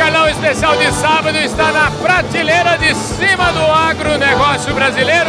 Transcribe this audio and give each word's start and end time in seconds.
Carlão 0.00 0.26
especial 0.30 0.74
de 0.78 0.90
sábado 0.92 1.36
está 1.36 1.70
na 1.72 1.90
prateleira 1.90 2.78
de 2.78 2.94
cima 2.94 3.52
do 3.52 3.60
agronegócio 3.60 4.72
brasileiro 4.72 5.28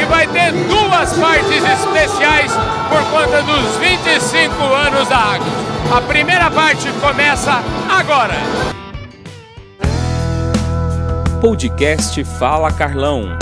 e 0.00 0.04
vai 0.04 0.24
ter 0.28 0.52
duas 0.52 1.18
partes 1.18 1.64
especiais 1.64 2.52
por 2.88 3.02
conta 3.10 3.42
dos 3.42 3.76
25 3.76 4.62
anos 4.72 5.08
da 5.08 5.18
Agro. 5.18 5.50
A 5.92 6.00
primeira 6.00 6.48
parte 6.48 6.88
começa 7.00 7.60
agora. 7.90 8.36
Podcast 11.40 12.22
Fala 12.38 12.70
Carlão. 12.70 13.36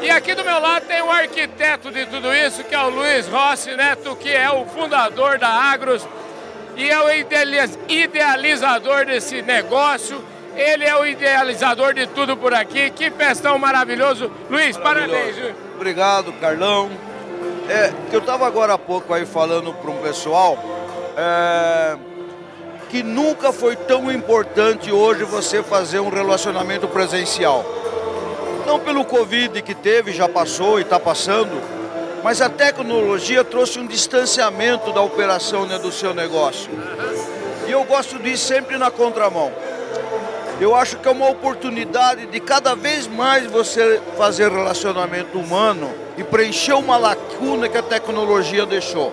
E 0.00 0.08
aqui 0.08 0.34
do 0.34 0.42
meu 0.42 0.58
lado 0.58 0.86
tem 0.86 1.02
o 1.02 1.10
arquiteto 1.10 1.90
de 1.90 2.06
tudo 2.06 2.34
isso, 2.34 2.64
que 2.64 2.74
é 2.74 2.80
o 2.80 2.88
Luiz 2.88 3.28
Rossi 3.28 3.76
Neto, 3.76 4.16
que 4.16 4.30
é 4.30 4.50
o 4.50 4.64
fundador 4.64 5.38
da 5.38 5.48
Agros 5.48 6.08
e 6.76 6.90
é 6.90 7.00
o 7.00 7.10
idealizador 7.88 9.06
desse 9.06 9.42
negócio. 9.42 10.22
Ele 10.54 10.84
é 10.84 10.94
o 10.96 11.06
idealizador 11.06 11.94
de 11.94 12.06
tudo 12.08 12.36
por 12.36 12.52
aqui. 12.52 12.90
Que 12.90 13.10
festão 13.10 13.58
maravilhoso. 13.58 14.30
Luiz, 14.50 14.76
parabéns. 14.76 15.36
Obrigado, 15.74 16.32
Carlão. 16.34 16.90
É, 17.68 17.92
eu 18.12 18.18
estava 18.18 18.46
agora 18.46 18.74
há 18.74 18.78
pouco 18.78 19.14
aí 19.14 19.24
falando 19.24 19.72
para 19.72 19.90
um 19.90 20.02
pessoal 20.02 20.58
é, 21.16 21.96
que 22.90 23.02
nunca 23.02 23.52
foi 23.52 23.76
tão 23.76 24.12
importante 24.12 24.92
hoje 24.92 25.24
você 25.24 25.62
fazer 25.62 26.00
um 26.00 26.10
relacionamento 26.10 26.86
presencial. 26.88 27.64
Não 28.66 28.78
pelo 28.78 29.04
Covid 29.04 29.62
que 29.62 29.74
teve, 29.74 30.12
já 30.12 30.28
passou 30.28 30.78
e 30.78 30.82
está 30.82 31.00
passando, 31.00 31.50
mas 32.22 32.40
a 32.40 32.48
tecnologia 32.48 33.42
trouxe 33.42 33.78
um 33.78 33.86
distanciamento 33.86 34.92
da 34.92 35.00
operação 35.00 35.66
né, 35.66 35.78
do 35.78 35.90
seu 35.90 36.14
negócio. 36.14 36.70
E 37.66 37.70
eu 37.70 37.84
gosto 37.84 38.18
disso 38.18 38.46
sempre 38.46 38.78
na 38.78 38.90
contramão. 38.90 39.52
Eu 40.60 40.76
acho 40.76 40.98
que 40.98 41.08
é 41.08 41.10
uma 41.10 41.28
oportunidade 41.28 42.26
de 42.26 42.38
cada 42.38 42.76
vez 42.76 43.08
mais 43.08 43.46
você 43.46 44.00
fazer 44.16 44.50
relacionamento 44.50 45.38
humano 45.38 45.92
e 46.16 46.22
preencher 46.22 46.74
uma 46.74 46.96
lacuna 46.96 47.68
que 47.68 47.78
a 47.78 47.82
tecnologia 47.82 48.64
deixou. 48.64 49.12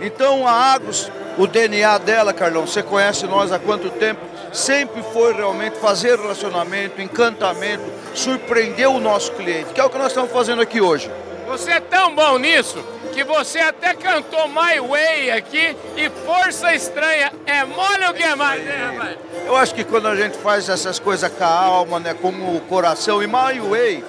Então 0.00 0.46
a 0.46 0.52
Agros, 0.52 1.10
o 1.36 1.46
DNA 1.46 1.98
dela, 1.98 2.32
Carlão, 2.32 2.66
você 2.66 2.82
conhece 2.82 3.26
nós 3.26 3.52
há 3.52 3.58
quanto 3.58 3.90
tempo? 3.90 4.20
Sempre 4.52 5.02
foi 5.12 5.34
realmente 5.34 5.76
fazer 5.76 6.18
relacionamento, 6.18 7.02
encantamento, 7.02 7.84
surpreender 8.14 8.88
o 8.88 8.98
nosso 8.98 9.32
cliente, 9.32 9.74
que 9.74 9.80
é 9.80 9.84
o 9.84 9.90
que 9.90 9.98
nós 9.98 10.08
estamos 10.08 10.32
fazendo 10.32 10.62
aqui 10.62 10.80
hoje. 10.80 11.10
Você 11.50 11.72
é 11.72 11.80
tão 11.80 12.14
bom 12.14 12.38
nisso 12.38 12.78
que 13.12 13.24
você 13.24 13.58
até 13.58 13.92
cantou 13.92 14.46
My 14.46 14.78
Way 14.88 15.32
aqui 15.32 15.76
e 15.96 16.08
Força 16.24 16.72
Estranha 16.72 17.32
é 17.44 17.64
mole 17.64 18.06
o 18.08 18.14
que 18.14 18.22
é 18.22 18.36
mais, 18.36 18.64
né, 18.64 18.92
rapaz? 18.92 19.18
Eu 19.44 19.56
acho 19.56 19.74
que 19.74 19.82
quando 19.82 20.06
a 20.06 20.14
gente 20.14 20.38
faz 20.38 20.68
essas 20.68 21.00
coisas 21.00 21.28
com 21.28 21.42
a 21.42 21.48
alma, 21.48 21.98
né, 21.98 22.14
com 22.14 22.28
o 22.28 22.60
coração, 22.68 23.20
e 23.20 23.26
My 23.26 23.58
Way 23.68 24.04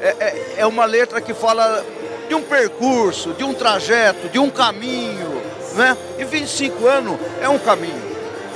é, 0.00 0.08
é, 0.08 0.54
é 0.56 0.66
uma 0.66 0.86
letra 0.86 1.20
que 1.20 1.34
fala 1.34 1.84
de 2.26 2.34
um 2.34 2.40
percurso, 2.40 3.34
de 3.34 3.44
um 3.44 3.52
trajeto, 3.52 4.30
de 4.30 4.38
um 4.38 4.48
caminho, 4.48 5.42
né? 5.74 5.94
E 6.18 6.24
25 6.24 6.86
anos 6.86 7.18
é 7.42 7.48
um 7.50 7.58
caminho. 7.58 8.02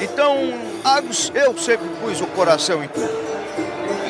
Então, 0.00 0.34
eu 1.34 1.58
sempre 1.58 1.86
pus 2.00 2.22
o 2.22 2.26
coração 2.28 2.82
em 2.82 2.88
tudo. 2.88 3.12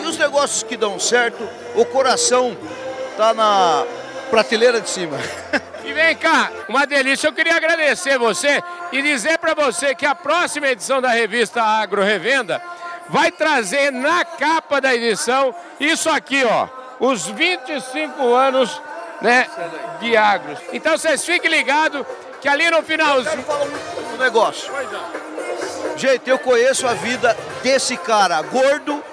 E 0.00 0.06
os 0.06 0.16
negócios 0.16 0.62
que 0.62 0.76
dão 0.76 1.00
certo, 1.00 1.48
o 1.74 1.84
coração 1.84 2.56
tá 3.16 3.34
na 3.34 3.84
prateleira 4.30 4.80
de 4.80 4.88
cima. 4.88 5.18
E 5.84 5.92
vem 5.92 6.16
cá, 6.16 6.50
uma 6.68 6.86
delícia. 6.86 7.28
Eu 7.28 7.32
queria 7.32 7.56
agradecer 7.56 8.18
você 8.18 8.62
e 8.90 9.02
dizer 9.02 9.38
para 9.38 9.54
você 9.54 9.94
que 9.94 10.06
a 10.06 10.14
próxima 10.14 10.68
edição 10.68 11.00
da 11.00 11.10
revista 11.10 11.62
Agro 11.62 12.02
Revenda 12.02 12.60
vai 13.08 13.30
trazer 13.30 13.92
na 13.92 14.24
capa 14.24 14.80
da 14.80 14.94
edição 14.94 15.54
isso 15.78 16.08
aqui, 16.08 16.42
ó, 16.44 16.68
os 16.98 17.26
25 17.26 18.32
anos 18.32 18.80
né, 19.20 19.46
de 20.00 20.16
agros. 20.16 20.58
Então 20.72 20.96
vocês 20.96 21.24
fiquem 21.24 21.50
ligados 21.50 22.06
que 22.40 22.48
ali 22.48 22.70
no 22.70 22.82
finalzinho. 22.82 23.36
Eu 23.36 23.42
falar 23.42 23.66
um 24.14 24.16
negócio. 24.16 24.72
Gente, 25.96 26.28
eu 26.28 26.38
conheço 26.38 26.86
a 26.86 26.94
vida 26.94 27.36
desse 27.62 27.96
cara, 27.96 28.40
gordo 28.42 29.04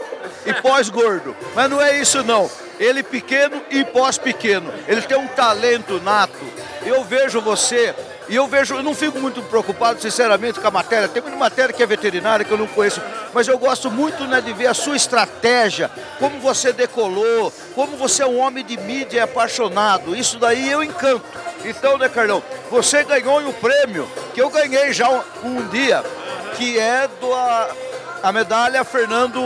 e 0.45 0.53
pós-gordo. 0.53 1.35
Mas 1.53 1.69
não 1.69 1.81
é 1.81 1.97
isso 1.97 2.23
não 2.23 2.49
ele 2.81 3.03
pequeno 3.03 3.61
e 3.69 3.85
pós-pequeno. 3.85 4.73
Ele 4.87 5.03
tem 5.03 5.15
um 5.15 5.27
talento 5.27 6.01
nato. 6.01 6.39
Eu 6.83 7.03
vejo 7.03 7.39
você 7.39 7.93
e 8.27 8.35
eu 8.35 8.47
vejo, 8.47 8.73
eu 8.73 8.81
não 8.81 8.95
fico 8.95 9.19
muito 9.19 9.43
preocupado, 9.43 10.01
sinceramente, 10.01 10.59
com 10.59 10.67
a 10.67 10.71
matéria. 10.71 11.07
Tem 11.07 11.21
uma 11.21 11.35
matéria 11.35 11.71
que 11.71 11.83
é 11.83 11.85
veterinária 11.85 12.43
que 12.43 12.51
eu 12.51 12.57
não 12.57 12.65
conheço, 12.65 12.99
mas 13.33 13.47
eu 13.47 13.57
gosto 13.59 13.91
muito 13.91 14.23
né, 14.23 14.41
de 14.41 14.51
ver 14.51 14.65
a 14.65 14.73
sua 14.73 14.95
estratégia, 14.95 15.91
como 16.17 16.39
você 16.39 16.73
decolou, 16.73 17.53
como 17.75 17.95
você 17.97 18.23
é 18.23 18.25
um 18.25 18.39
homem 18.39 18.65
de 18.65 18.77
mídia 18.77 19.17
e 19.17 19.19
apaixonado. 19.19 20.15
Isso 20.15 20.39
daí 20.39 20.71
eu 20.71 20.83
encanto. 20.83 21.25
Então, 21.63 21.99
né, 21.99 22.09
Carlão, 22.09 22.41
você 22.71 23.03
ganhou 23.03 23.41
um 23.41 23.53
prêmio 23.53 24.09
que 24.33 24.41
eu 24.41 24.49
ganhei 24.49 24.91
já 24.91 25.07
um, 25.07 25.21
um 25.43 25.67
dia, 25.67 26.03
que 26.57 26.79
é 26.79 27.07
do 27.19 27.31
a, 27.31 27.69
a 28.23 28.31
medalha 28.31 28.83
Fernando 28.83 29.39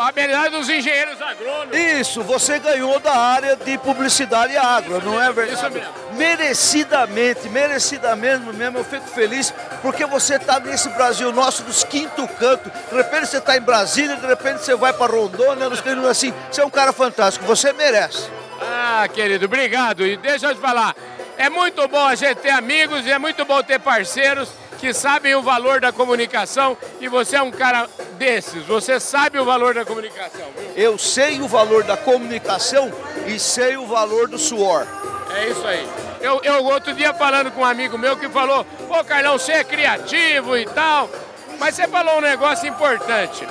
a 0.00 0.12
medalha 0.12 0.50
dos 0.50 0.68
engenheiros 0.68 1.20
agrônomos. 1.20 1.76
Isso, 1.76 2.22
você 2.22 2.58
ganhou 2.58 2.98
da 3.00 3.14
área 3.14 3.56
de 3.56 3.76
publicidade 3.78 4.56
agro, 4.56 5.02
não 5.04 5.20
é 5.20 5.32
verdade? 5.32 5.58
Isso 5.58 5.70
mesmo. 5.70 5.92
Merecidamente, 6.12 7.48
merecidamente 7.48 8.44
mesmo, 8.56 8.78
eu 8.78 8.84
fico 8.84 9.06
feliz 9.08 9.52
porque 9.82 10.04
você 10.06 10.36
está 10.36 10.60
nesse 10.60 10.88
Brasil 10.90 11.32
nosso 11.32 11.62
dos 11.62 11.84
quinto 11.84 12.26
canto. 12.28 12.70
De 12.70 12.96
repente 12.96 13.26
você 13.26 13.38
está 13.38 13.56
em 13.56 13.60
Brasília, 13.60 14.16
de 14.16 14.26
repente 14.26 14.64
você 14.64 14.74
vai 14.74 14.92
para 14.92 15.12
Rondônia, 15.12 15.68
nos 15.68 15.80
queridos 15.80 16.08
assim. 16.08 16.32
Você 16.50 16.60
é 16.60 16.64
um 16.64 16.70
cara 16.70 16.92
fantástico, 16.92 17.44
você 17.44 17.72
merece. 17.72 18.28
Ah, 18.60 19.06
querido, 19.12 19.44
obrigado. 19.44 20.04
E 20.04 20.16
deixa 20.16 20.46
eu 20.46 20.54
te 20.54 20.60
falar, 20.60 20.94
é 21.36 21.48
muito 21.48 21.86
bom 21.88 22.04
a 22.04 22.14
gente 22.14 22.36
ter 22.38 22.50
amigos 22.50 23.06
e 23.06 23.10
é 23.10 23.18
muito 23.18 23.44
bom 23.44 23.62
ter 23.62 23.78
parceiros 23.78 24.48
que 24.78 24.94
sabem 24.94 25.34
o 25.34 25.42
valor 25.42 25.80
da 25.80 25.92
comunicação 25.92 26.76
e 27.00 27.08
você 27.08 27.36
é 27.36 27.42
um 27.42 27.50
cara 27.50 27.88
desses, 28.16 28.64
você 28.64 28.98
sabe 29.00 29.38
o 29.38 29.44
valor 29.44 29.74
da 29.74 29.84
comunicação. 29.84 30.46
Eu 30.76 30.96
sei 30.96 31.40
o 31.40 31.48
valor 31.48 31.84
da 31.84 31.96
comunicação 31.96 32.92
e 33.26 33.38
sei 33.38 33.76
o 33.76 33.86
valor 33.86 34.28
do 34.28 34.38
suor. 34.38 34.86
É 35.34 35.48
isso 35.48 35.66
aí. 35.66 35.88
Eu, 36.20 36.40
eu 36.42 36.64
outro 36.64 36.92
dia 36.94 37.12
falando 37.12 37.50
com 37.50 37.60
um 37.60 37.64
amigo 37.64 37.98
meu 37.98 38.16
que 38.16 38.28
falou, 38.28 38.64
pô 38.86 39.04
Carlão, 39.04 39.38
você 39.38 39.52
é 39.52 39.64
criativo 39.64 40.56
e 40.56 40.64
tal, 40.64 41.10
mas 41.58 41.74
você 41.74 41.86
falou 41.86 42.18
um 42.18 42.20
negócio 42.20 42.68
importante, 42.68 43.46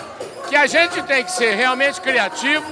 que 0.49 0.55
a 0.55 0.65
gente 0.65 1.01
tem 1.03 1.23
que 1.23 1.31
ser 1.31 1.55
realmente 1.55 1.99
criativo, 2.01 2.65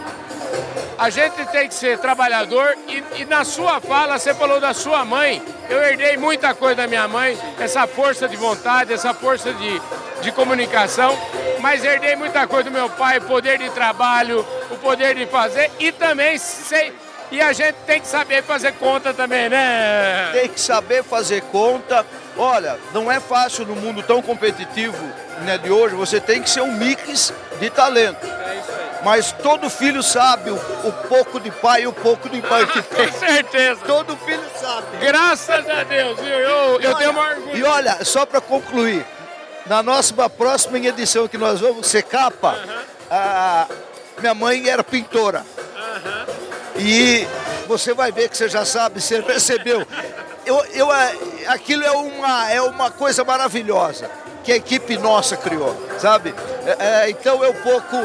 a 0.98 1.10
gente 1.10 1.46
tem 1.48 1.68
que 1.68 1.74
ser 1.74 1.98
trabalhador 2.00 2.76
e, 2.88 3.04
e, 3.22 3.26
na 3.26 3.44
sua 3.44 3.80
fala 3.80 4.18
você 4.18 4.34
falou 4.34 4.60
da 4.60 4.74
sua 4.74 5.04
mãe. 5.04 5.42
Eu 5.70 5.82
herdei 5.82 6.18
muita 6.18 6.54
coisa 6.54 6.76
da 6.76 6.88
minha 6.88 7.08
mãe, 7.08 7.38
essa 7.60 7.86
força 7.88 8.28
de 8.28 8.36
vontade, 8.36 8.94
essa 8.94 9.14
força 9.14 9.54
de, 9.54 9.82
de 10.22 10.32
comunicação, 10.32 11.18
mas 11.60 11.84
herdei 11.84 12.16
muita 12.16 12.48
coisa 12.48 12.70
do 12.70 12.72
meu 12.72 12.90
pai, 12.90 13.20
poder 13.20 13.58
de 13.58 13.70
trabalho, 13.72 14.46
o 14.72 14.78
poder 14.78 15.16
de 15.16 15.26
fazer 15.26 15.72
e 15.80 15.92
também 15.92 16.38
sei. 16.38 16.94
E 17.32 17.42
a 17.42 17.52
gente 17.54 17.76
tem 17.88 18.00
que 18.00 18.08
saber 18.08 18.44
fazer 18.44 18.74
conta 18.74 19.14
também, 19.14 19.50
né? 19.50 20.30
Tem 20.32 20.48
que 20.48 20.62
saber 20.62 21.04
fazer 21.04 21.42
conta. 21.52 22.06
Olha, 22.38 22.78
não 22.94 23.12
é 23.12 23.20
fácil 23.20 23.66
no 23.66 23.76
mundo 23.76 24.04
tão 24.04 24.22
competitivo 24.22 25.04
né, 25.42 25.58
de 25.58 25.72
hoje, 25.72 25.96
você 25.96 26.20
tem 26.20 26.42
que 26.42 26.50
ser 26.50 26.62
um 26.62 26.72
mix 26.72 27.34
de 27.60 27.70
talento. 27.70 28.35
Mas 29.06 29.32
todo 29.32 29.70
filho 29.70 30.02
sabe 30.02 30.50
o, 30.50 30.56
o 30.56 30.92
pouco 31.08 31.40
de 31.40 31.52
pai 31.52 31.84
e 31.84 31.88
o 31.88 31.94
pouco 31.94 32.28
de 32.28 32.42
mãe 32.42 32.66
que 32.66 32.82
tem. 32.90 33.08
Com 33.08 33.20
certeza. 33.20 33.82
Todo 33.86 34.18
filho 34.18 34.44
sabe. 34.60 34.98
Graças 35.00 35.70
a 35.70 35.84
Deus, 35.84 36.20
viu? 36.20 36.28
Eu, 36.34 36.82
eu 36.82 36.90
olha, 36.90 36.96
tenho 36.96 37.12
uma 37.12 37.30
orgulho. 37.30 37.56
E 37.56 37.64
olha, 37.64 38.04
só 38.04 38.26
para 38.26 38.42
concluir, 38.42 39.06
na 39.68 39.84
nossa 39.84 40.28
próxima 40.28 40.80
edição 40.80 41.28
que 41.28 41.38
nós 41.38 41.60
vamos 41.60 41.86
ser 41.86 42.02
capa, 42.02 42.54
uh 42.54 42.68
-huh. 42.68 42.84
a, 43.12 43.68
minha 44.18 44.34
mãe 44.34 44.68
era 44.68 44.84
pintora. 44.84 45.46
Uh 45.56 45.80
-huh. 45.80 46.82
E 46.82 47.28
você 47.68 47.94
vai 47.94 48.12
ver 48.12 48.28
que 48.28 48.36
você 48.36 48.50
já 48.50 48.66
sabe, 48.66 49.00
você 49.00 49.22
percebeu. 49.22 49.86
Eu, 50.48 50.66
eu, 50.74 50.92
é, 50.92 51.16
aquilo 51.50 51.84
é 51.84 51.92
uma, 51.92 52.52
é 52.52 52.60
uma 52.60 52.90
coisa 52.90 53.24
maravilhosa 53.24 54.10
que 54.44 54.52
a 54.52 54.56
equipe 54.56 54.98
nossa 54.98 55.38
criou, 55.38 55.76
sabe? 56.00 56.34
É, 56.66 57.04
é, 57.04 57.10
então 57.12 57.44
é 57.44 57.50
um 57.50 57.62
pouco 57.62 57.98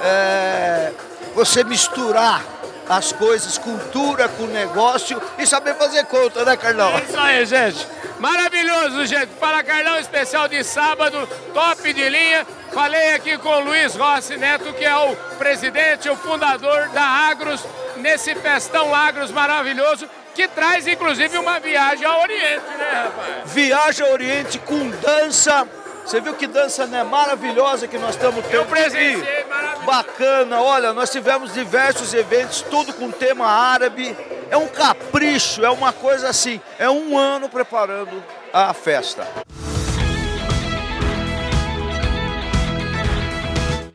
é, 0.00 0.92
você 1.34 1.64
misturar 1.64 2.42
as 2.88 3.12
coisas, 3.12 3.58
cultura 3.58 4.28
com 4.28 4.46
negócio 4.46 5.20
e 5.38 5.46
saber 5.46 5.74
fazer 5.74 6.04
conta, 6.06 6.44
né, 6.44 6.56
Carlão? 6.56 6.96
É 6.96 7.02
isso 7.02 7.18
aí, 7.18 7.46
gente. 7.46 7.86
Maravilhoso, 8.18 9.06
gente. 9.06 9.28
Fala 9.38 9.62
Carlão, 9.62 9.98
especial 9.98 10.48
de 10.48 10.64
sábado, 10.64 11.28
top 11.52 11.92
de 11.92 12.08
linha. 12.08 12.46
Falei 12.72 13.14
aqui 13.14 13.36
com 13.38 13.48
o 13.48 13.60
Luiz 13.60 13.94
Rossi 13.94 14.36
Neto, 14.36 14.72
que 14.72 14.84
é 14.84 14.96
o 14.96 15.14
presidente, 15.38 16.08
o 16.08 16.16
fundador 16.16 16.88
da 16.88 17.02
Agros, 17.02 17.64
nesse 17.96 18.34
festão 18.34 18.94
Agros 18.94 19.30
maravilhoso 19.30 20.08
que 20.38 20.46
traz 20.46 20.86
inclusive 20.86 21.36
uma 21.36 21.58
viagem 21.58 22.06
ao 22.06 22.20
Oriente, 22.22 22.66
né, 22.78 23.02
rapaz? 23.04 23.52
Viagem 23.52 24.06
ao 24.06 24.12
Oriente 24.12 24.58
com 24.60 24.88
dança. 24.90 25.66
Você 26.08 26.22
viu 26.22 26.32
que 26.32 26.46
dança 26.46 26.86
né, 26.86 27.04
maravilhosa 27.04 27.86
que 27.86 27.98
nós 27.98 28.14
estamos 28.14 28.42
tendo? 28.46 28.54
Eu 28.54 28.64
presenciei. 28.64 29.44
Bacana, 29.84 30.58
olha, 30.58 30.94
nós 30.94 31.10
tivemos 31.10 31.52
diversos 31.52 32.14
eventos, 32.14 32.62
tudo 32.62 32.94
com 32.94 33.10
tema 33.10 33.44
árabe. 33.46 34.16
É 34.48 34.56
um 34.56 34.66
capricho, 34.66 35.62
é 35.62 35.68
uma 35.68 35.92
coisa 35.92 36.30
assim, 36.30 36.62
é 36.78 36.88
um 36.88 37.18
ano 37.18 37.50
preparando 37.50 38.24
a 38.50 38.72
festa. 38.72 39.28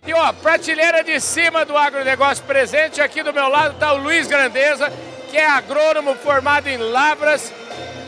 E 0.06 0.13
ó, 0.13 0.31
prateleira 0.33 1.04
de 1.04 1.19
cima 1.19 1.65
do 1.65 1.75
agronegócio 1.75 2.44
presente, 2.44 3.01
aqui 3.01 3.24
do 3.24 3.33
meu 3.33 3.48
lado 3.48 3.74
está 3.74 3.92
o 3.92 3.98
Luiz 3.98 4.27
Grandeza, 4.27 4.94
que 5.31 5.38
é 5.38 5.48
agrônomo 5.48 6.13
formado 6.13 6.68
em 6.68 6.77
Lavras 6.77 7.51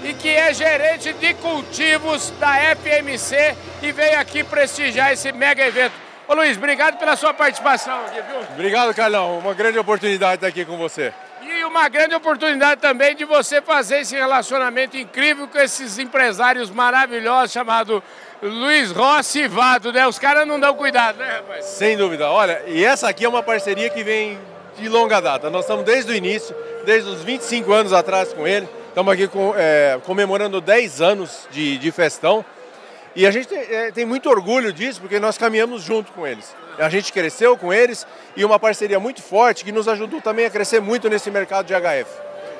e 0.05 0.13
que 0.13 0.29
é 0.29 0.53
gerente 0.53 1.11
de 1.13 1.33
cultivos 1.33 2.31
da 2.39 2.53
FMC 2.75 3.55
e 3.81 3.91
veio 3.91 4.19
aqui 4.19 4.43
prestigiar 4.43 5.11
esse 5.11 5.31
mega 5.31 5.65
evento. 5.65 5.93
Ô 6.27 6.35
Luiz, 6.35 6.55
obrigado 6.57 6.97
pela 6.97 7.15
sua 7.15 7.33
participação 7.33 8.05
aqui, 8.05 8.21
viu? 8.21 8.39
Obrigado, 8.53 8.93
Carlão. 8.93 9.39
Uma 9.39 9.55
grande 9.55 9.79
oportunidade 9.79 10.35
estar 10.35 10.47
aqui 10.47 10.63
com 10.63 10.77
você. 10.77 11.11
E 11.41 11.63
uma 11.63 11.89
grande 11.89 12.13
oportunidade 12.13 12.81
também 12.81 13.15
de 13.15 13.25
você 13.25 13.61
fazer 13.61 14.01
esse 14.01 14.15
relacionamento 14.15 14.95
incrível 14.95 15.47
com 15.47 15.57
esses 15.57 15.97
empresários 15.97 16.69
maravilhosos 16.69 17.51
chamados 17.51 18.01
Luiz 18.41 18.91
Rossi 18.91 19.41
e 19.41 19.47
Vado, 19.47 19.91
né? 19.91 20.07
Os 20.07 20.19
caras 20.19 20.47
não 20.47 20.59
dão 20.59 20.75
cuidado, 20.75 21.17
né, 21.17 21.37
rapaz? 21.37 21.65
Sem 21.65 21.97
dúvida. 21.97 22.29
Olha, 22.29 22.61
e 22.67 22.83
essa 22.83 23.09
aqui 23.09 23.25
é 23.25 23.29
uma 23.29 23.41
parceria 23.41 23.89
que 23.89 24.03
vem 24.03 24.37
de 24.77 24.87
longa 24.87 25.19
data. 25.19 25.49
Nós 25.49 25.61
estamos 25.61 25.83
desde 25.83 26.11
o 26.11 26.15
início, 26.15 26.55
desde 26.85 27.09
os 27.09 27.23
25 27.23 27.73
anos 27.73 27.93
atrás 27.93 28.33
com 28.33 28.47
ele. 28.47 28.67
Estamos 28.95 29.11
aqui 29.11 29.27
com, 29.27 29.53
é, 29.57 29.99
comemorando 30.05 30.61
10 30.61 31.01
anos 31.01 31.49
de, 31.51 31.77
de 31.77 31.91
festão. 31.91 32.45
E 33.13 33.27
a 33.27 33.31
gente 33.31 33.45
tem, 33.45 33.59
é, 33.59 33.91
tem, 33.91 34.05
muito 34.05 34.29
orgulho 34.29 34.71
disso, 34.71 35.01
porque 35.01 35.19
nós 35.19 35.37
caminhamos 35.37 35.83
junto 35.83 36.13
com 36.13 36.25
eles. 36.25 36.55
A 36.79 36.87
gente 36.87 37.11
cresceu 37.11 37.57
com 37.57 37.73
eles 37.73 38.07
e 38.37 38.45
uma 38.45 38.57
parceria 38.57 38.97
muito 38.97 39.21
forte 39.21 39.65
que 39.65 39.71
nos 39.73 39.89
ajudou 39.89 40.21
também 40.21 40.45
a 40.45 40.49
crescer 40.49 40.79
muito 40.79 41.09
nesse 41.09 41.29
mercado 41.29 41.65
de 41.65 41.73
HF. 41.73 42.09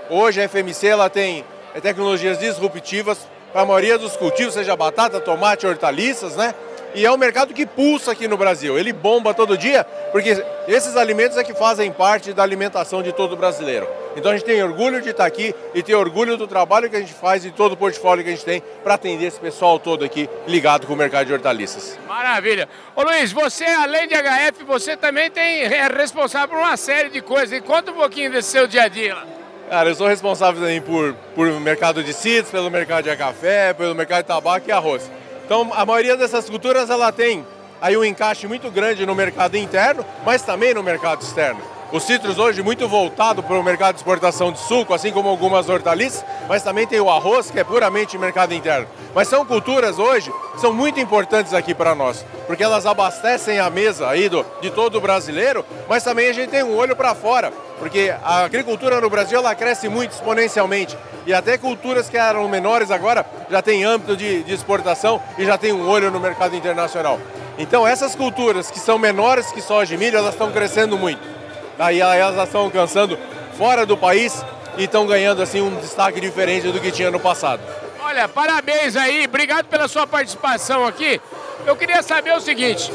Hoje 0.09 0.41
a 0.41 0.49
FMC 0.49 0.87
ela 0.87 1.09
tem 1.09 1.45
é, 1.73 1.79
tecnologias 1.79 2.37
disruptivas 2.37 3.17
para 3.53 3.61
a 3.61 3.65
maioria 3.65 3.97
dos 3.97 4.17
cultivos, 4.17 4.55
seja 4.55 4.75
batata, 4.75 5.21
tomate, 5.21 5.65
hortaliças, 5.65 6.35
né? 6.35 6.53
E 6.95 7.05
é 7.05 7.11
um 7.11 7.17
mercado 7.17 7.53
que 7.53 7.65
pulsa 7.65 8.13
aqui 8.13 8.25
no 8.25 8.37
Brasil. 8.37 8.79
Ele 8.79 8.93
bomba 8.93 9.33
todo 9.33 9.57
dia, 9.57 9.83
porque 10.13 10.41
esses 10.65 10.95
alimentos 10.95 11.37
é 11.37 11.43
que 11.43 11.53
fazem 11.53 11.91
parte 11.91 12.31
da 12.31 12.41
alimentação 12.41 13.03
de 13.03 13.11
todo 13.11 13.35
brasileiro. 13.35 13.85
Então 14.15 14.31
a 14.31 14.37
gente 14.37 14.45
tem 14.45 14.63
orgulho 14.63 15.01
de 15.01 15.09
estar 15.09 15.25
aqui 15.25 15.53
e 15.73 15.83
tem 15.83 15.93
orgulho 15.93 16.37
do 16.37 16.47
trabalho 16.47 16.89
que 16.89 16.95
a 16.95 16.99
gente 17.01 17.13
faz 17.13 17.43
e 17.43 17.51
todo 17.51 17.73
o 17.73 17.77
portfólio 17.77 18.23
que 18.23 18.29
a 18.29 18.33
gente 18.33 18.45
tem 18.45 18.63
para 18.81 18.93
atender 18.93 19.25
esse 19.25 19.37
pessoal 19.37 19.77
todo 19.77 20.05
aqui 20.05 20.29
ligado 20.47 20.87
com 20.87 20.93
o 20.93 20.95
mercado 20.95 21.27
de 21.27 21.33
hortaliças. 21.33 21.99
Maravilha. 22.07 22.69
Ô 22.95 23.03
Luiz, 23.03 23.33
você 23.33 23.65
além 23.65 24.07
de 24.07 24.15
HF, 24.15 24.63
você 24.65 24.95
também 24.95 25.29
tem, 25.29 25.63
é 25.63 25.87
responsável 25.87 26.47
por 26.47 26.59
uma 26.59 26.77
série 26.77 27.09
de 27.09 27.21
coisas. 27.21 27.51
E 27.51 27.59
conta 27.59 27.91
um 27.91 27.95
pouquinho 27.95 28.31
desse 28.31 28.51
seu 28.51 28.67
dia 28.67 28.83
a 28.83 28.87
dia 28.87 29.15
lá. 29.15 29.25
Cara, 29.69 29.89
eu 29.89 29.95
sou 29.95 30.07
responsável 30.07 30.61
também 30.61 30.79
por, 30.79 31.13
por 31.35 31.47
mercado 31.59 32.01
de 32.01 32.13
seeds, 32.13 32.51
pelo 32.51 32.71
mercado 32.71 33.03
de 33.03 33.17
café, 33.17 33.73
pelo 33.73 33.93
mercado 33.93 34.21
de 34.21 34.27
tabaco 34.27 34.69
e 34.69 34.71
arroz. 34.71 35.11
Então, 35.45 35.71
a 35.75 35.85
maioria 35.85 36.17
dessas 36.17 36.49
culturas 36.49 36.89
ela 36.89 37.11
tem 37.11 37.45
aí 37.79 37.95
um 37.95 38.03
encaixe 38.03 38.47
muito 38.47 38.71
grande 38.71 39.05
no 39.05 39.13
mercado 39.13 39.55
interno, 39.55 40.03
mas 40.25 40.41
também 40.41 40.73
no 40.73 40.81
mercado 40.81 41.21
externo. 41.21 41.74
Os 41.95 42.03
citros 42.03 42.37
hoje 42.37 42.61
muito 42.61 42.89
voltado 42.89 43.41
para 43.41 43.57
o 43.57 43.63
mercado 43.63 43.93
de 43.93 44.01
exportação 44.01 44.51
de 44.51 44.59
suco, 44.59 44.93
assim 44.93 45.13
como 45.13 45.29
algumas 45.29 45.69
hortaliças, 45.69 46.25
mas 46.45 46.61
também 46.61 46.85
tem 46.85 46.99
o 46.99 47.09
arroz, 47.09 47.49
que 47.49 47.57
é 47.57 47.63
puramente 47.63 48.17
mercado 48.17 48.53
interno. 48.53 48.85
Mas 49.13 49.29
são 49.29 49.45
culturas 49.45 49.97
hoje 49.97 50.29
que 50.53 50.59
são 50.59 50.73
muito 50.73 50.99
importantes 50.99 51.53
aqui 51.53 51.73
para 51.73 51.95
nós, 51.95 52.25
porque 52.47 52.61
elas 52.65 52.85
abastecem 52.85 53.59
a 53.59 53.69
mesa 53.69 54.09
aí 54.09 54.27
do, 54.27 54.45
de 54.61 54.71
todo 54.71 54.99
brasileiro, 54.99 55.63
mas 55.87 56.03
também 56.03 56.27
a 56.27 56.33
gente 56.33 56.49
tem 56.49 56.63
um 56.63 56.75
olho 56.75 56.97
para 56.97 57.15
fora, 57.15 57.53
porque 57.79 58.13
a 58.21 58.43
agricultura 58.43 58.99
no 58.99 59.09
Brasil 59.09 59.39
ela 59.39 59.55
cresce 59.55 59.87
muito 59.87 60.11
exponencialmente 60.11 60.97
e 61.25 61.33
até 61.33 61.57
culturas 61.57 62.09
que 62.09 62.17
eram 62.17 62.45
menores 62.49 62.91
agora 62.91 63.25
já 63.49 63.61
tem 63.61 63.85
âmbito 63.85 64.17
de, 64.17 64.43
de 64.43 64.53
exportação 64.53 65.21
e 65.37 65.45
já 65.45 65.57
tem 65.57 65.71
um 65.71 65.87
olho 65.87 66.11
no 66.11 66.19
mercado 66.19 66.57
internacional. 66.57 67.21
Então 67.57 67.87
essas 67.87 68.15
culturas 68.15 68.69
que 68.69 68.79
são 68.81 68.99
menores 68.99 69.49
que 69.53 69.61
soja 69.61 69.95
e 69.95 69.97
milho, 69.97 70.17
elas 70.17 70.33
estão 70.33 70.51
crescendo 70.51 70.97
muito. 70.97 71.34
Aí 71.77 71.99
elas 71.99 72.37
estão 72.47 72.61
alcançando 72.61 73.17
fora 73.57 73.85
do 73.85 73.97
país 73.97 74.43
e 74.77 74.83
estão 74.83 75.05
ganhando 75.05 75.41
assim 75.41 75.61
um 75.61 75.75
destaque 75.75 76.19
diferente 76.19 76.67
do 76.71 76.79
que 76.79 76.91
tinha 76.91 77.11
no 77.11 77.19
passado. 77.19 77.61
Olha, 78.01 78.27
parabéns 78.27 78.95
aí, 78.95 79.25
obrigado 79.25 79.65
pela 79.65 79.87
sua 79.87 80.05
participação 80.05 80.85
aqui. 80.85 81.19
Eu 81.65 81.75
queria 81.75 82.03
saber 82.03 82.33
o 82.33 82.39
seguinte, 82.39 82.91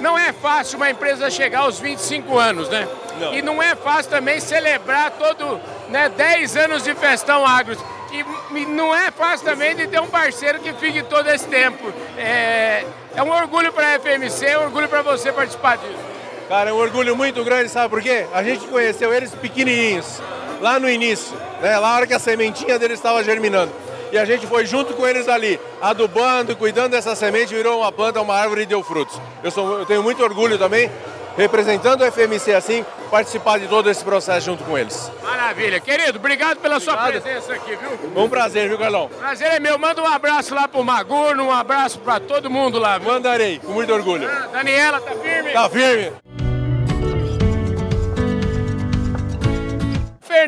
não 0.00 0.18
é 0.18 0.32
fácil 0.32 0.76
uma 0.76 0.90
empresa 0.90 1.30
chegar 1.30 1.60
aos 1.60 1.80
25 1.80 2.38
anos, 2.38 2.68
né? 2.68 2.86
Não. 3.18 3.34
E 3.34 3.42
não 3.42 3.62
é 3.62 3.74
fácil 3.74 4.10
também 4.10 4.40
celebrar 4.40 5.10
todo, 5.12 5.60
né, 5.88 6.08
10 6.08 6.56
anos 6.56 6.82
de 6.82 6.94
festão 6.94 7.46
agros. 7.46 7.78
E 8.12 8.66
não 8.66 8.94
é 8.94 9.10
fácil 9.10 9.46
também 9.46 9.74
de 9.74 9.86
ter 9.86 10.00
um 10.00 10.06
parceiro 10.06 10.60
que 10.60 10.72
fique 10.74 11.02
todo 11.02 11.28
esse 11.30 11.46
tempo. 11.46 11.92
É, 12.16 12.84
é 13.16 13.22
um 13.22 13.30
orgulho 13.30 13.72
para 13.72 13.94
a 13.94 13.98
FMC, 13.98 14.46
é 14.46 14.58
um 14.58 14.64
orgulho 14.64 14.88
para 14.88 15.02
você 15.02 15.32
participar 15.32 15.78
disso. 15.78 16.11
Cara, 16.48 16.70
é 16.70 16.72
um 16.72 16.76
orgulho 16.76 17.16
muito 17.16 17.42
grande, 17.44 17.68
sabe 17.68 17.88
por 17.88 18.02
quê? 18.02 18.26
A 18.32 18.42
gente 18.42 18.66
conheceu 18.66 19.12
eles 19.12 19.34
pequenininhos, 19.34 20.20
lá 20.60 20.78
no 20.78 20.88
início, 20.88 21.36
né? 21.60 21.78
lá 21.78 21.88
na 21.88 21.96
hora 21.96 22.06
que 22.06 22.14
a 22.14 22.18
sementinha 22.18 22.78
deles 22.78 22.98
estava 22.98 23.22
germinando. 23.24 23.72
E 24.12 24.18
a 24.18 24.26
gente 24.26 24.46
foi 24.46 24.66
junto 24.66 24.92
com 24.92 25.06
eles 25.06 25.26
ali, 25.26 25.58
adubando, 25.80 26.54
cuidando 26.54 26.90
dessa 26.90 27.16
semente, 27.16 27.54
virou 27.54 27.80
uma 27.80 27.90
planta, 27.90 28.20
uma 28.20 28.34
árvore 28.34 28.62
e 28.62 28.66
deu 28.66 28.82
frutos. 28.82 29.18
Eu, 29.42 29.50
sou, 29.50 29.78
eu 29.78 29.86
tenho 29.86 30.02
muito 30.02 30.22
orgulho 30.22 30.58
também, 30.58 30.90
representando 31.34 32.02
o 32.02 32.12
FMC 32.12 32.52
assim, 32.52 32.84
participar 33.10 33.58
de 33.58 33.66
todo 33.68 33.88
esse 33.90 34.04
processo 34.04 34.44
junto 34.44 34.64
com 34.64 34.76
eles. 34.76 35.10
Maravilha. 35.22 35.80
Querido, 35.80 36.18
obrigado 36.18 36.58
pela 36.58 36.76
obrigado. 36.76 36.98
sua 36.98 37.20
presença 37.22 37.54
aqui, 37.54 37.74
viu? 37.74 38.22
Um 38.22 38.28
prazer, 38.28 38.68
viu, 38.68 38.78
Carlão? 38.78 39.08
Prazer 39.08 39.48
é 39.48 39.60
meu. 39.60 39.78
Manda 39.78 40.02
um 40.02 40.06
abraço 40.06 40.54
lá 40.54 40.68
pro 40.68 40.84
Magurno, 40.84 41.44
um 41.44 41.50
abraço 41.50 41.98
para 42.00 42.20
todo 42.20 42.50
mundo 42.50 42.78
lá. 42.78 42.98
Viu? 42.98 43.08
Mandarei, 43.08 43.58
com 43.58 43.72
muito 43.72 43.92
orgulho. 43.94 44.28
Ah, 44.30 44.48
Daniela, 44.52 45.00
tá 45.00 45.12
firme? 45.12 45.52
Tá 45.52 45.70
firme. 45.70 46.12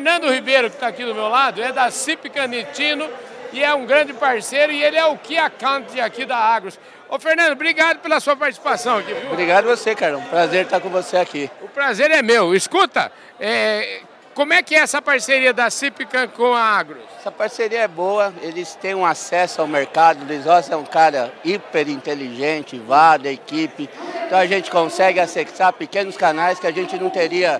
Fernando 0.05 0.31
Ribeiro, 0.31 0.69
que 0.69 0.75
está 0.75 0.85
aqui 0.85 1.03
do 1.03 1.15
meu 1.15 1.27
lado, 1.29 1.63
é 1.63 1.71
da 1.71 1.89
CIP 1.89 2.29
Canitino 2.29 3.09
e 3.51 3.63
é 3.63 3.73
um 3.73 3.87
grande 3.87 4.13
parceiro 4.13 4.71
e 4.71 4.83
ele 4.83 4.95
é 4.95 5.05
o 5.07 5.17
Key 5.17 5.35
Account 5.35 5.99
aqui 5.99 6.25
da 6.25 6.37
Agros. 6.37 6.79
Ô 7.09 7.17
Fernando, 7.17 7.53
obrigado 7.53 7.97
pela 8.01 8.19
sua 8.19 8.35
participação 8.35 8.99
aqui. 8.99 9.11
Viu? 9.11 9.31
Obrigado 9.31 9.65
você, 9.65 9.95
Carlão. 9.95 10.21
Prazer 10.25 10.65
estar 10.65 10.79
com 10.79 10.89
você 10.89 11.17
aqui. 11.17 11.49
O 11.59 11.67
prazer 11.67 12.11
é 12.11 12.21
meu. 12.21 12.53
Escuta, 12.53 13.11
é, 13.39 14.01
como 14.35 14.53
é 14.53 14.61
que 14.61 14.75
é 14.75 14.77
essa 14.77 15.01
parceria 15.01 15.51
da 15.51 15.71
Cipcan 15.71 16.27
com 16.27 16.53
a 16.53 16.61
Agros? 16.61 17.01
Essa 17.19 17.31
parceria 17.31 17.79
é 17.79 17.87
boa, 17.87 18.31
eles 18.43 18.75
têm 18.75 18.93
um 18.93 19.03
acesso 19.03 19.59
ao 19.59 19.67
mercado, 19.67 20.19
o 20.21 20.47
Rossi 20.47 20.71
é 20.71 20.77
um 20.77 20.85
cara 20.85 21.33
hiper 21.43 21.89
inteligente, 21.89 22.77
vada, 22.77 23.27
equipe, 23.27 23.89
então 24.23 24.37
a 24.37 24.45
gente 24.45 24.69
consegue 24.69 25.19
acessar 25.19 25.73
pequenos 25.73 26.15
canais 26.15 26.59
que 26.59 26.67
a 26.67 26.71
gente 26.71 26.95
não 26.95 27.09
teria 27.09 27.59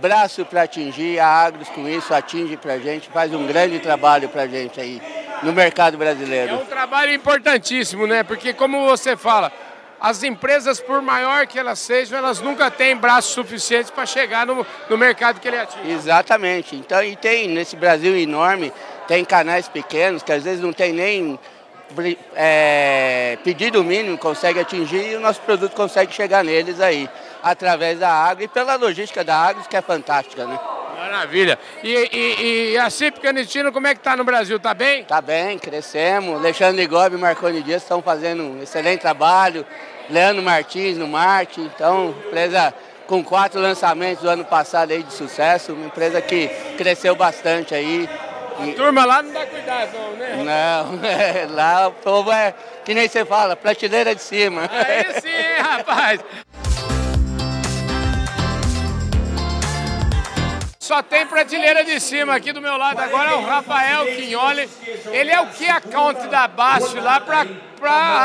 braço 0.00 0.44
para 0.44 0.62
atingir, 0.62 1.18
a 1.18 1.26
Agros 1.26 1.68
com 1.68 1.88
isso 1.88 2.14
atinge 2.14 2.56
para 2.56 2.74
a 2.74 2.78
gente, 2.78 3.08
faz 3.08 3.32
um 3.34 3.46
grande 3.46 3.78
trabalho 3.78 4.28
para 4.28 4.42
a 4.42 4.46
gente 4.46 4.80
aí 4.80 5.02
no 5.42 5.52
mercado 5.52 5.96
brasileiro. 5.96 6.54
É 6.54 6.56
um 6.56 6.66
trabalho 6.66 7.12
importantíssimo, 7.12 8.06
né? 8.06 8.22
Porque 8.22 8.52
como 8.52 8.86
você 8.86 9.16
fala, 9.16 9.52
as 10.00 10.22
empresas, 10.22 10.80
por 10.80 11.02
maior 11.02 11.46
que 11.46 11.58
elas 11.58 11.78
sejam, 11.78 12.18
elas 12.18 12.40
nunca 12.40 12.70
têm 12.70 12.96
braços 12.96 13.32
suficientes 13.32 13.90
para 13.90 14.06
chegar 14.06 14.46
no, 14.46 14.66
no 14.88 14.96
mercado 14.96 15.40
que 15.40 15.48
ele 15.48 15.58
atinge. 15.58 15.90
Exatamente. 15.90 16.76
Então, 16.76 17.02
e 17.02 17.16
tem 17.16 17.48
nesse 17.48 17.76
Brasil 17.76 18.16
enorme, 18.16 18.72
tem 19.06 19.24
canais 19.24 19.68
pequenos 19.68 20.22
que 20.22 20.32
às 20.32 20.44
vezes 20.44 20.60
não 20.60 20.72
tem 20.72 20.92
nem 20.92 21.38
é, 22.36 23.38
pedido 23.42 23.82
mínimo, 23.82 24.16
consegue 24.18 24.60
atingir 24.60 25.12
e 25.12 25.16
o 25.16 25.20
nosso 25.20 25.40
produto 25.40 25.74
consegue 25.74 26.12
chegar 26.12 26.44
neles 26.44 26.80
aí 26.80 27.08
através 27.42 27.98
da 27.98 28.10
água 28.10 28.44
e 28.44 28.48
pela 28.48 28.76
logística 28.76 29.24
da 29.24 29.36
água, 29.36 29.64
que 29.68 29.76
é 29.76 29.82
fantástica, 29.82 30.44
né? 30.44 30.58
Maravilha. 30.98 31.58
E, 31.82 31.88
e, 31.88 32.72
e 32.72 32.78
a 32.78 32.90
CIP 32.90 33.20
Canistino, 33.20 33.72
como 33.72 33.86
é 33.86 33.94
que 33.94 34.00
está 34.00 34.16
no 34.16 34.24
Brasil? 34.24 34.56
Está 34.56 34.74
bem? 34.74 35.02
Está 35.02 35.20
bem, 35.20 35.58
crescemos. 35.58 36.34
Alexandre 36.36 36.86
Gobi 36.86 37.16
e 37.16 37.18
Marconi 37.18 37.62
Dias 37.62 37.82
estão 37.82 38.02
fazendo 38.02 38.42
um 38.42 38.62
excelente 38.62 39.00
trabalho. 39.00 39.64
Leandro 40.10 40.42
Martins 40.42 40.96
no 40.98 41.06
marketing. 41.06 41.70
Então, 41.74 42.14
empresa 42.26 42.74
com 43.06 43.22
quatro 43.22 43.60
lançamentos 43.60 44.22
do 44.22 44.28
ano 44.28 44.44
passado 44.44 44.90
aí 44.90 45.02
de 45.02 45.12
sucesso. 45.12 45.72
Uma 45.72 45.86
empresa 45.86 46.20
que 46.20 46.48
cresceu 46.76 47.14
bastante 47.14 47.74
aí. 47.74 48.08
A 48.58 48.74
turma 48.74 49.04
lá 49.04 49.22
não 49.22 49.32
dá 49.32 49.46
cuidado, 49.46 49.92
não, 49.92 50.12
né? 50.16 50.36
Não, 50.36 51.04
é, 51.08 51.46
lá 51.48 51.88
o 51.88 51.92
povo 51.92 52.32
é, 52.32 52.52
que 52.84 52.92
nem 52.92 53.08
você 53.08 53.24
fala, 53.24 53.54
prateleira 53.54 54.14
de 54.16 54.20
cima. 54.20 54.62
Aí 54.62 55.20
sim, 55.20 55.62
rapaz. 55.62 56.20
só 60.88 61.02
tem 61.02 61.26
prateleira 61.26 61.84
de 61.84 62.00
cima. 62.00 62.34
Aqui 62.34 62.50
do 62.50 62.62
meu 62.62 62.78
lado 62.78 62.98
agora 62.98 63.32
é 63.32 63.34
o 63.34 63.42
Rafael 63.42 64.06
Quinholi. 64.06 64.66
Ele 65.12 65.30
é 65.30 65.38
o 65.38 65.48
que 65.48 65.68
account 65.68 66.26
da 66.28 66.48
BASF 66.48 66.98
lá 66.98 67.20
para 67.20 67.46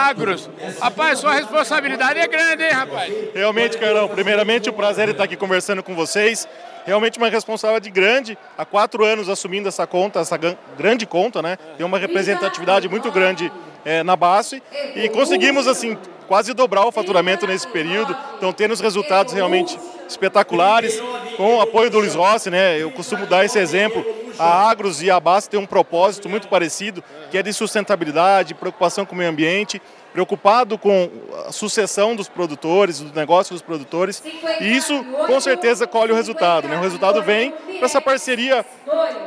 Agros. 0.07 0.49
Rapaz, 0.79 1.19
sua 1.19 1.33
responsabilidade 1.33 2.19
é 2.19 2.25
grande, 2.25 2.63
hein, 2.63 2.71
rapaz? 2.71 3.13
Realmente, 3.35 3.77
Carlão. 3.77 4.07
Primeiramente, 4.07 4.69
o 4.69 4.73
prazer 4.73 5.09
estar 5.09 5.25
aqui 5.25 5.35
conversando 5.35 5.83
com 5.83 5.93
vocês. 5.93 6.47
Realmente 6.85 7.17
uma 7.17 7.27
responsabilidade 7.27 7.89
grande. 7.89 8.37
Há 8.57 8.63
quatro 8.63 9.03
anos 9.03 9.27
assumindo 9.27 9.67
essa 9.67 9.85
conta, 9.85 10.21
essa 10.21 10.39
grande 10.77 11.05
conta, 11.05 11.41
né? 11.41 11.57
Tem 11.77 11.85
uma 11.85 11.99
representatividade 11.99 12.87
muito 12.87 13.11
grande 13.11 13.51
é, 13.83 14.03
na 14.03 14.15
base 14.15 14.63
e 14.95 15.09
conseguimos 15.09 15.67
assim 15.67 15.97
quase 16.27 16.53
dobrar 16.53 16.85
o 16.85 16.91
faturamento 16.91 17.45
nesse 17.45 17.67
período. 17.67 18.15
Então 18.37 18.53
tendo 18.53 18.71
os 18.71 18.79
resultados 18.79 19.33
realmente 19.33 19.77
espetaculares 20.07 21.01
com 21.37 21.57
o 21.57 21.61
apoio 21.61 21.89
do 21.89 21.99
Luiz 21.99 22.15
Rossi, 22.15 22.49
né? 22.49 22.81
Eu 22.81 22.91
costumo 22.91 23.25
dar 23.25 23.45
esse 23.45 23.57
exemplo. 23.57 24.05
A 24.37 24.69
Agros 24.69 25.01
e 25.01 25.11
a 25.11 25.19
Basta 25.19 25.51
têm 25.51 25.59
um 25.59 25.65
propósito 25.65 26.27
muito 26.27 26.47
parecido, 26.47 27.03
que 27.29 27.37
é 27.37 27.43
de 27.43 27.53
sustentabilidade, 27.53 28.55
preocupação 28.55 29.05
com 29.05 29.13
o 29.13 29.17
meio 29.17 29.29
ambiente 29.29 29.81
preocupado 30.13 30.77
com 30.77 31.09
a 31.47 31.51
sucessão 31.51 32.15
dos 32.15 32.29
produtores, 32.29 32.99
do 32.99 33.13
negócio 33.19 33.53
dos 33.53 33.63
produtores, 33.63 34.23
e 34.61 34.65
isso 34.65 35.03
com 35.25 35.41
certeza 35.41 35.87
colhe 35.87 36.11
o 36.11 36.15
resultado. 36.15 36.67
Né? 36.67 36.77
O 36.77 36.81
resultado 36.81 37.21
vem 37.23 37.51
para 37.51 37.85
essa 37.85 37.99
parceria 37.99 38.63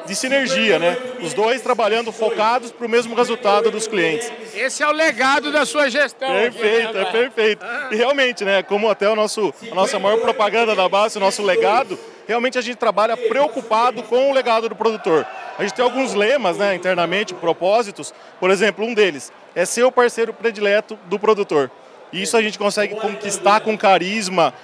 de 0.06 0.14
sinergia, 0.14 0.78
né? 0.78 0.96
os 1.20 1.34
dois 1.34 1.60
trabalhando 1.60 2.12
focados 2.12 2.70
para 2.70 2.86
o 2.86 2.88
mesmo 2.88 3.16
resultado 3.16 3.70
dos 3.70 3.88
clientes. 3.88 4.32
Esse 4.54 4.82
é 4.82 4.88
o 4.88 4.92
legado 4.92 5.50
da 5.50 5.66
sua 5.66 5.90
gestão. 5.90 6.28
Perfeito, 6.28 6.96
é 6.96 7.04
perfeito. 7.06 7.66
E 7.90 7.96
realmente, 7.96 8.44
né, 8.44 8.62
como 8.62 8.88
até 8.88 9.10
o 9.10 9.16
nosso, 9.16 9.52
a 9.70 9.74
nossa 9.74 9.98
maior 9.98 10.20
propaganda 10.20 10.65
da 10.74 10.88
base, 10.88 11.18
o 11.18 11.20
nosso 11.20 11.42
legado, 11.42 11.98
realmente 12.26 12.58
a 12.58 12.60
gente 12.60 12.76
trabalha 12.76 13.16
preocupado 13.16 14.02
com 14.02 14.30
o 14.30 14.32
legado 14.32 14.68
do 14.68 14.74
produtor. 14.74 15.26
A 15.58 15.62
gente 15.62 15.74
tem 15.74 15.84
alguns 15.84 16.14
lemas 16.14 16.56
né, 16.56 16.74
internamente, 16.74 17.34
propósitos, 17.34 18.12
por 18.40 18.50
exemplo, 18.50 18.84
um 18.84 18.92
deles 18.92 19.32
é 19.54 19.64
ser 19.64 19.84
o 19.84 19.90
parceiro 19.90 20.34
predileto 20.34 20.98
do 21.06 21.18
produtor. 21.18 21.70
E 22.16 22.22
isso 22.22 22.34
a 22.34 22.40
gente 22.40 22.58
consegue 22.58 22.94
conquistar 22.94 23.60
com 23.60 23.76
carisma. 23.76 24.54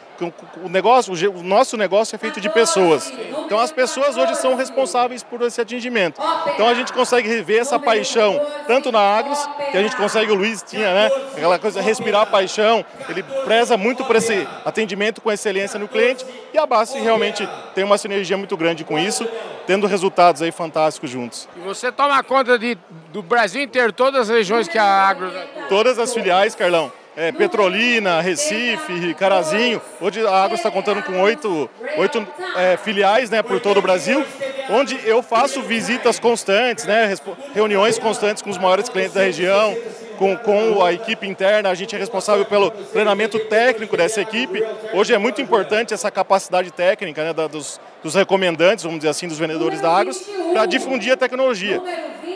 O 0.64 0.68
negócio, 0.70 1.12
o 1.30 1.42
nosso 1.42 1.76
negócio 1.76 2.14
é 2.14 2.18
feito 2.18 2.40
de 2.40 2.48
pessoas. 2.48 3.12
Então 3.44 3.58
as 3.58 3.70
pessoas 3.70 4.16
hoje 4.16 4.36
são 4.36 4.54
responsáveis 4.54 5.22
por 5.22 5.42
esse 5.42 5.60
atingimento. 5.60 6.18
Então 6.54 6.66
a 6.66 6.72
gente 6.72 6.94
consegue 6.94 7.28
rever 7.28 7.60
essa 7.60 7.78
paixão, 7.78 8.40
tanto 8.66 8.90
na 8.90 9.00
Agros, 9.00 9.38
que 9.70 9.76
a 9.76 9.82
gente 9.82 9.96
consegue, 9.96 10.32
o 10.32 10.34
Luiz 10.34 10.62
tinha, 10.62 10.94
né? 10.94 11.10
Aquela 11.36 11.58
coisa, 11.58 11.82
respirar 11.82 12.30
paixão. 12.30 12.82
Ele 13.06 13.22
preza 13.22 13.76
muito 13.76 14.02
por 14.04 14.16
esse 14.16 14.48
atendimento 14.64 15.20
com 15.20 15.30
excelência 15.30 15.78
no 15.78 15.88
cliente. 15.88 16.24
E 16.54 16.58
a 16.58 16.64
base 16.64 16.98
realmente 16.98 17.46
tem 17.74 17.84
uma 17.84 17.98
sinergia 17.98 18.38
muito 18.38 18.56
grande 18.56 18.82
com 18.82 18.98
isso, 18.98 19.28
tendo 19.66 19.86
resultados 19.86 20.40
aí 20.40 20.52
fantásticos 20.52 21.10
juntos. 21.10 21.48
E 21.56 21.60
você 21.60 21.92
toma 21.92 22.22
conta 22.22 22.58
de, 22.58 22.78
do 23.12 23.22
Brasil 23.22 23.62
inteiro, 23.62 23.92
todas 23.92 24.30
as 24.30 24.34
regiões 24.34 24.68
que 24.68 24.78
a 24.78 24.84
Agros. 24.84 25.34
Todas 25.68 25.98
as 25.98 26.14
filiais, 26.14 26.54
Carlão 26.54 26.90
é, 27.16 27.30
Petrolina, 27.32 28.20
Recife, 28.20 29.14
Carazinho. 29.14 29.80
Hoje 30.00 30.26
a 30.26 30.30
Água 30.30 30.54
está 30.56 30.70
contando 30.70 31.02
com 31.02 31.20
oito, 31.20 31.68
oito 31.96 32.26
é, 32.56 32.76
filiais 32.76 33.30
né, 33.30 33.42
por 33.42 33.60
todo 33.60 33.78
o 33.78 33.82
Brasil, 33.82 34.24
onde 34.70 34.98
eu 35.04 35.22
faço 35.22 35.62
visitas 35.62 36.18
constantes, 36.18 36.84
né, 36.84 37.14
reuniões 37.54 37.98
constantes 37.98 38.42
com 38.42 38.50
os 38.50 38.58
maiores 38.58 38.88
clientes 38.88 39.14
da 39.14 39.22
região, 39.22 39.76
com, 40.18 40.36
com 40.36 40.82
a 40.82 40.92
equipe 40.92 41.26
interna, 41.26 41.70
a 41.70 41.74
gente 41.74 41.94
é 41.94 41.98
responsável 41.98 42.44
pelo 42.44 42.70
treinamento 42.70 43.38
técnico 43.38 43.96
dessa 43.96 44.20
equipe. 44.20 44.62
Hoje 44.92 45.14
é 45.14 45.18
muito 45.18 45.40
importante 45.40 45.94
essa 45.94 46.10
capacidade 46.10 46.70
técnica 46.70 47.24
né, 47.24 47.32
da, 47.32 47.46
dos, 47.46 47.80
dos 48.02 48.14
recomendantes, 48.14 48.84
vamos 48.84 48.98
dizer 48.98 49.10
assim, 49.10 49.28
dos 49.28 49.38
vendedores 49.38 49.80
da 49.80 49.90
Agros, 49.90 50.18
para 50.52 50.66
difundir 50.66 51.12
a 51.12 51.16
tecnologia. 51.16 51.80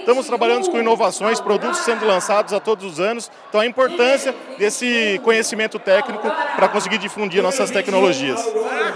Estamos 0.06 0.24
trabalhando 0.28 0.70
com 0.70 0.78
inovações, 0.78 1.40
produtos 1.40 1.80
sendo 1.80 2.06
lançados 2.06 2.52
a 2.52 2.60
todos 2.60 2.84
os 2.84 3.00
anos. 3.00 3.28
Então 3.48 3.60
a 3.60 3.66
importância 3.66 4.32
desse 4.56 5.20
conhecimento 5.24 5.80
técnico 5.80 6.30
para 6.54 6.68
conseguir 6.68 6.98
difundir 6.98 7.42
nossas 7.42 7.72
tecnologias. 7.72 8.40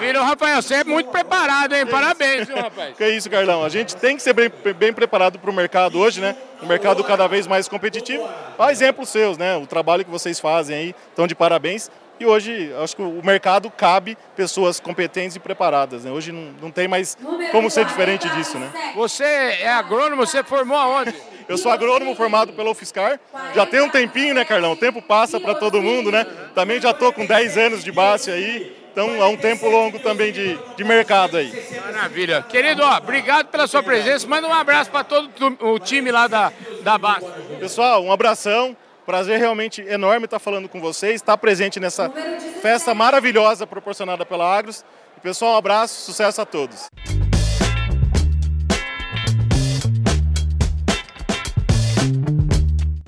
Maravilha, 0.01 0.23
Rafael, 0.23 0.63
você 0.63 0.77
é 0.77 0.85
muito 0.85 1.11
preparado, 1.11 1.75
hein? 1.75 1.85
Parabéns, 1.85 2.47
viu, 2.47 2.57
rapaz? 2.57 2.97
que 2.97 3.07
isso, 3.07 3.29
Carlão. 3.29 3.63
A 3.63 3.69
gente 3.69 3.95
tem 3.95 4.17
que 4.17 4.23
ser 4.23 4.33
bem, 4.33 4.51
bem 4.79 4.95
preparado 4.95 5.39
para 5.39 5.51
o 5.51 5.53
mercado 5.53 5.99
hoje, 5.99 6.23
né? 6.23 6.35
Um 6.63 6.67
mercado 6.67 7.05
cada 7.05 7.27
vez 7.27 7.47
mais 7.47 7.69
competitivo. 7.69 8.27
Há 8.59 8.73
exemplos 8.73 9.11
seus, 9.11 9.37
né? 9.37 9.57
O 9.59 9.67
trabalho 9.67 10.03
que 10.03 10.11
vocês 10.11 10.41
fazem 10.41 10.75
aí, 10.75 10.95
estão 11.11 11.27
de 11.27 11.35
parabéns. 11.35 11.91
E 12.19 12.25
hoje, 12.25 12.73
acho 12.83 12.97
que 12.97 13.03
o 13.03 13.21
mercado 13.23 13.71
cabe 13.71 14.17
pessoas 14.35 14.81
competentes 14.81 15.37
e 15.37 15.41
preparadas. 15.41 16.05
Né? 16.05 16.11
Hoje 16.11 16.33
não, 16.33 16.53
não 16.63 16.71
tem 16.71 16.89
mais 16.89 17.17
como 17.51 17.71
ser 17.71 17.85
diferente 17.85 18.29
disso. 18.31 18.59
Né? 18.59 18.71
Você 18.95 19.25
é 19.25 19.69
agrônomo, 19.69 20.27
você 20.27 20.43
formou 20.43 20.77
aonde? 20.79 21.15
Eu 21.49 21.59
sou 21.59 21.71
agrônomo 21.71 22.15
formado 22.15 22.53
pela 22.53 22.71
UFSCar. 22.71 23.19
Já 23.55 23.67
tem 23.67 23.81
um 23.81 23.89
tempinho, 23.89 24.35
né, 24.35 24.45
Carlão? 24.45 24.73
O 24.73 24.77
tempo 24.77 25.03
passa 25.03 25.41
para 25.41 25.55
todo 25.55 25.83
mundo, 25.83 26.13
né? 26.13 26.27
Também 26.55 26.81
já 26.81 26.91
estou 26.91 27.13
com 27.13 27.27
10 27.27 27.59
anos 27.59 27.85
de 27.85 27.91
base 27.91 28.31
aí. 28.31 28.80
Então, 29.03 29.23
há 29.23 29.29
um 29.31 29.37
tempo 29.37 29.67
longo 29.67 29.99
também 29.99 30.31
de, 30.31 30.59
de 30.77 30.85
mercado 30.85 31.39
aí. 31.39 31.51
Maravilha. 31.87 32.43
Querido, 32.43 32.83
ó, 32.83 32.99
obrigado 32.99 33.47
pela 33.47 33.67
sua 33.67 33.83
presença. 33.83 34.27
Manda 34.27 34.47
um 34.47 34.53
abraço 34.53 34.91
para 34.91 35.03
todo 35.03 35.31
o 35.61 35.79
time 35.79 36.13
lá 36.13 36.27
da, 36.29 36.53
da 36.83 36.99
base. 36.99 37.25
Pessoal, 37.59 38.05
um 38.05 38.13
abração. 38.13 38.77
Prazer 39.07 39.39
realmente 39.39 39.81
enorme 39.81 40.27
estar 40.27 40.39
falando 40.39 40.69
com 40.69 40.83
vocês, 40.83 41.15
estar 41.15 41.39
presente 41.39 41.81
nessa 41.81 42.13
festa 42.61 42.95
maravilhosa 42.95 43.67
proporcionada 43.67 44.27
pela 44.27 44.45
Agros. 44.55 44.85
Pessoal, 45.23 45.55
um 45.55 45.57
abraço, 45.57 46.05
sucesso 46.05 46.43
a 46.43 46.45
todos. 46.45 46.91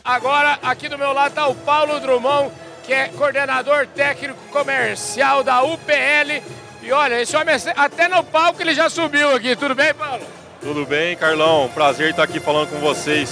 Agora, 0.03 0.59
aqui 0.63 0.89
do 0.89 0.99
meu 0.99 1.13
lado 1.13 1.29
está 1.29 1.47
o 1.47 1.55
Paulo 1.55 2.01
Drummond, 2.01 2.51
que 2.83 2.93
é 2.93 3.09
coordenador 3.09 3.87
técnico 3.87 4.41
comercial 4.51 5.43
da 5.43 5.63
UPL. 5.63 6.43
E 6.83 6.93
olha, 6.93 7.21
esse 7.21 7.37
homem 7.37 7.55
até 7.77 8.09
no 8.09 8.25
palco 8.25 8.61
ele 8.61 8.75
já 8.75 8.91
subiu 8.91 9.35
aqui. 9.35 9.55
Tudo 9.55 9.75
bem, 9.75 9.95
Paulo? 9.95 10.25
Tudo 10.61 10.85
bem, 10.87 11.17
Carlão. 11.17 11.71
Prazer 11.73 12.11
estar 12.11 12.25
aqui 12.25 12.41
falando 12.41 12.71
com 12.71 12.79
vocês 12.79 13.31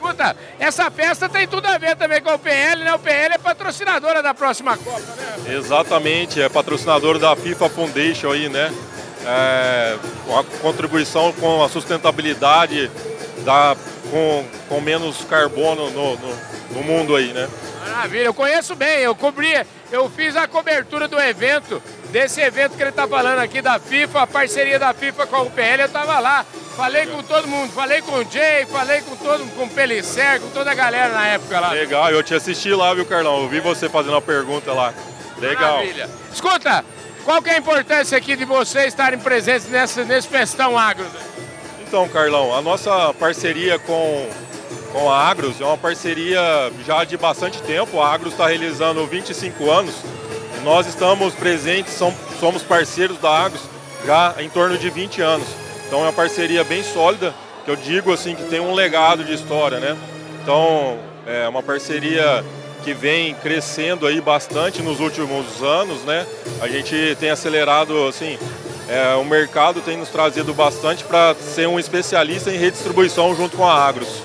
escuta, 0.00 0.34
essa 0.58 0.90
festa 0.90 1.28
tem 1.28 1.46
tudo 1.46 1.66
a 1.66 1.76
ver 1.76 1.94
também 1.94 2.22
com 2.22 2.32
o 2.32 2.38
PL, 2.38 2.82
né? 2.82 2.94
O 2.94 2.98
PL 2.98 3.34
é 3.34 3.38
patrocinadora 3.38 4.22
da 4.22 4.32
próxima 4.32 4.76
Copa, 4.76 4.98
né? 4.98 5.54
Exatamente, 5.54 6.40
é 6.40 6.48
patrocinador 6.48 7.18
da 7.18 7.36
FIFA 7.36 7.68
Foundation 7.68 8.32
aí, 8.32 8.48
né? 8.48 8.72
É, 9.26 9.98
uma 10.26 10.42
contribuição 10.42 11.32
com 11.34 11.62
a 11.62 11.68
sustentabilidade 11.68 12.90
da, 13.44 13.76
com, 14.10 14.44
com 14.68 14.80
menos 14.80 15.22
carbono 15.24 15.90
no, 15.90 16.16
no, 16.16 16.36
no 16.72 16.82
mundo 16.82 17.14
aí, 17.14 17.32
né? 17.34 17.46
Maravilha, 17.90 18.24
eu 18.24 18.34
conheço 18.34 18.74
bem, 18.74 19.00
eu 19.00 19.14
cobri, 19.14 19.52
eu 19.90 20.08
fiz 20.10 20.36
a 20.36 20.46
cobertura 20.46 21.08
do 21.08 21.18
evento, 21.20 21.82
desse 22.10 22.40
evento 22.40 22.76
que 22.76 22.82
ele 22.82 22.90
está 22.90 23.06
falando 23.06 23.38
aqui 23.40 23.60
da 23.60 23.78
FIFA, 23.78 24.22
a 24.22 24.26
parceria 24.26 24.78
da 24.78 24.94
FIFA 24.94 25.26
com 25.26 25.36
a 25.36 25.42
UPL, 25.42 25.80
eu 25.80 25.86
estava 25.86 26.18
lá. 26.18 26.44
Falei 26.76 27.06
com 27.06 27.22
todo 27.22 27.48
mundo, 27.48 27.72
falei 27.72 28.00
com 28.00 28.12
o 28.12 28.24
Jay, 28.24 28.64
falei 28.66 29.02
com 29.02 29.16
todo 29.16 29.44
com 29.54 29.64
o 29.64 29.68
Pelicer, 29.68 30.40
com 30.40 30.48
toda 30.50 30.70
a 30.70 30.74
galera 30.74 31.12
na 31.12 31.26
época 31.26 31.60
lá. 31.60 31.72
Legal, 31.72 32.10
eu 32.10 32.22
te 32.22 32.34
assisti 32.34 32.70
lá, 32.70 32.94
viu, 32.94 33.04
Carlão? 33.04 33.42
Eu 33.42 33.48
vi 33.48 33.60
você 33.60 33.88
fazendo 33.88 34.12
uma 34.12 34.22
pergunta 34.22 34.72
lá. 34.72 34.94
Legal. 35.38 35.78
Maravilha. 35.78 36.08
Escuta, 36.32 36.84
qual 37.24 37.42
que 37.42 37.50
é 37.50 37.54
a 37.54 37.58
importância 37.58 38.16
aqui 38.16 38.36
de 38.36 38.44
vocês 38.44 38.86
estarem 38.86 39.18
presentes 39.18 39.68
nessa, 39.68 40.04
nesse 40.04 40.28
festão 40.28 40.78
agro? 40.78 41.06
Então, 41.86 42.08
Carlão, 42.08 42.56
a 42.56 42.62
nossa 42.62 43.12
parceria 43.14 43.78
com, 43.80 44.28
com 44.92 45.10
a 45.10 45.16
Agros 45.16 45.60
é 45.60 45.64
uma 45.64 45.78
parceria 45.78 46.40
já 46.84 47.04
de 47.04 47.16
bastante 47.16 47.62
tempo. 47.62 48.00
A 48.00 48.12
Agros 48.12 48.32
está 48.32 48.48
realizando 48.48 49.06
25 49.06 49.70
anos. 49.70 49.94
Nós 50.64 50.86
estamos 50.86 51.34
presentes, 51.34 51.98
somos 52.38 52.62
parceiros 52.62 53.18
da 53.18 53.30
Agros 53.30 53.62
já 54.04 54.34
em 54.38 54.48
torno 54.48 54.76
de 54.76 54.90
20 54.90 55.22
anos. 55.22 55.46
Então 55.86 56.00
é 56.00 56.02
uma 56.02 56.12
parceria 56.12 56.62
bem 56.62 56.82
sólida, 56.82 57.34
que 57.64 57.70
eu 57.70 57.76
digo 57.76 58.12
assim 58.12 58.34
que 58.34 58.44
tem 58.44 58.60
um 58.60 58.74
legado 58.74 59.24
de 59.24 59.32
história, 59.32 59.80
né? 59.80 59.96
Então 60.42 60.98
é 61.26 61.48
uma 61.48 61.62
parceria 61.62 62.44
que 62.84 62.94
vem 62.94 63.34
crescendo 63.34 64.06
aí 64.06 64.20
bastante 64.20 64.82
nos 64.82 65.00
últimos 65.00 65.62
anos, 65.62 66.02
né? 66.04 66.26
A 66.60 66.68
gente 66.68 67.16
tem 67.18 67.30
acelerado 67.30 68.06
assim, 68.06 68.38
é, 68.88 69.14
o 69.14 69.24
mercado 69.24 69.80
tem 69.80 69.96
nos 69.96 70.08
trazido 70.08 70.52
bastante 70.54 71.04
para 71.04 71.34
ser 71.34 71.68
um 71.68 71.78
especialista 71.78 72.50
em 72.50 72.58
redistribuição 72.58 73.34
junto 73.36 73.56
com 73.56 73.66
a 73.66 73.74
Agros. 73.74 74.22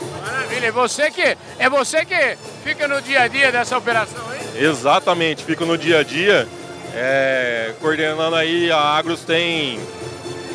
Maravilha, 0.66 0.68
e 0.68 0.72
você 0.72 1.12
que 1.12 1.38
é 1.60 1.70
você 1.70 2.06
que 2.06 2.38
fica 2.64 2.88
no 2.88 3.02
dia 3.02 3.22
a 3.22 3.28
dia 3.28 3.52
dessa 3.52 3.78
operação, 3.78 4.24
hein? 4.34 4.42
Exatamente, 4.56 5.44
fico 5.44 5.66
no 5.66 5.78
dia 5.78 6.00
a 6.00 6.04
dia, 6.04 6.48
é, 6.94 7.74
coordenando 7.80 8.36
aí 8.36 8.72
a 8.72 8.78
Agros 8.78 9.22
tem 9.22 9.80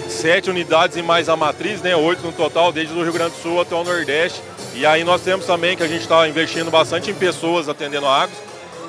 sete 0.09 0.51
unidades 0.51 0.97
e 0.97 1.03
mais 1.03 1.29
a 1.29 1.37
matriz, 1.37 1.81
né? 1.83 1.95
Oito 1.95 2.23
no 2.23 2.33
total, 2.33 2.73
desde 2.73 2.95
o 2.95 3.03
Rio 3.03 3.13
Grande 3.13 3.35
do 3.37 3.43
Sul 3.43 3.61
até 3.61 3.75
o 3.75 3.85
Nordeste. 3.85 4.41
E 4.75 4.87
aí 4.87 5.05
nós 5.05 5.21
temos 5.23 5.47
também 5.47 5.77
que 5.77 5.83
a 5.83 5.89
gente 5.89 6.03
está 6.03 6.29
investindo 6.29 6.71
bastante 6.71 7.11
em 7.11 7.15
pessoas 7.15 7.69
atendendo 7.69 8.07
a 8.07 8.23
Agros. 8.23 8.39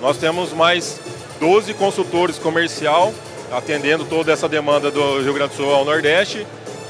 Nós 0.01 0.17
temos 0.17 0.51
mais 0.53 0.99
12 1.39 1.73
consultores 1.75 2.37
comercial 2.39 3.13
atendendo 3.51 4.05
toda 4.05 4.31
essa 4.31 4.47
demanda 4.47 4.89
do 4.89 5.21
Rio 5.21 5.33
Grande 5.33 5.51
do 5.51 5.57
Sul 5.57 5.73
ao 5.73 5.85
Nordeste. 5.85 6.45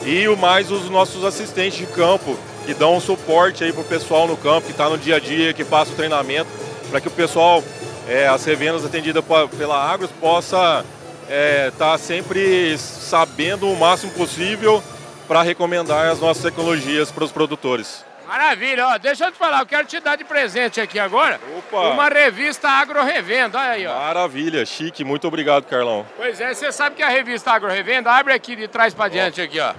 E 0.06 0.28
o 0.28 0.38
mais 0.38 0.72
os 0.72 0.90
nossos 0.90 1.24
assistentes 1.24 1.80
de 1.80 1.86
campo, 1.86 2.38
que 2.66 2.74
dão 2.74 2.96
um 2.96 3.02
suporte 3.02 3.64
aí 3.64 3.74
para 3.74 3.82
o 3.82 3.86
pessoal 3.86 4.28
no 4.28 4.38
campo, 4.38 4.68
que 4.68 4.72
está 4.72 4.90
no 4.90 4.98
dia 4.98 5.16
a 5.16 5.20
dia, 5.20 5.54
que 5.54 5.64
passa 5.64 5.92
o 5.92 5.96
treinamento, 5.96 6.50
para 6.90 7.02
que 7.02 7.08
o 7.08 7.12
pessoal, 7.12 7.64
é, 8.08 8.28
as 8.28 8.44
revendas 8.46 8.86
atendidas 8.86 9.24
pela 9.58 9.92
Agros, 9.92 10.12
possa 10.20 10.86
estar 11.24 11.26
é, 11.30 11.72
tá 11.72 11.98
sempre 11.98 12.78
sabendo 12.78 13.70
o 13.70 13.76
máximo 13.78 14.12
possível 14.14 14.84
para 15.28 15.42
recomendar 15.42 16.08
as 16.10 16.20
nossas 16.20 16.44
tecnologias 16.44 17.12
para 17.12 17.24
os 17.24 17.32
produtores. 17.32 18.06
Maravilha, 18.28 18.88
ó, 18.88 18.98
deixa 18.98 19.26
eu 19.26 19.32
te 19.32 19.38
falar, 19.38 19.60
eu 19.60 19.66
quero 19.66 19.86
te 19.86 20.00
dar 20.00 20.16
de 20.16 20.24
presente 20.24 20.80
aqui 20.80 20.98
agora 20.98 21.38
Opa. 21.58 21.90
uma 21.90 22.08
revista 22.08 22.70
Agro 22.70 23.04
Revenda, 23.04 23.60
olha 23.60 23.72
aí, 23.72 23.86
ó. 23.86 23.94
Maravilha, 23.94 24.66
chique, 24.66 25.04
muito 25.04 25.28
obrigado, 25.28 25.66
Carlão. 25.66 26.06
Pois 26.16 26.40
é, 26.40 26.54
você 26.54 26.72
sabe 26.72 26.96
que 26.96 27.04
a 27.04 27.10
revista 27.10 27.52
Agro 27.52 27.70
Revenda 27.70 28.10
abre 28.10 28.32
aqui 28.32 28.56
de 28.56 28.70
trás 28.70 28.94
para 28.94 29.10
diante 29.10 29.42
aqui, 29.42 29.60
ó. 29.60 29.74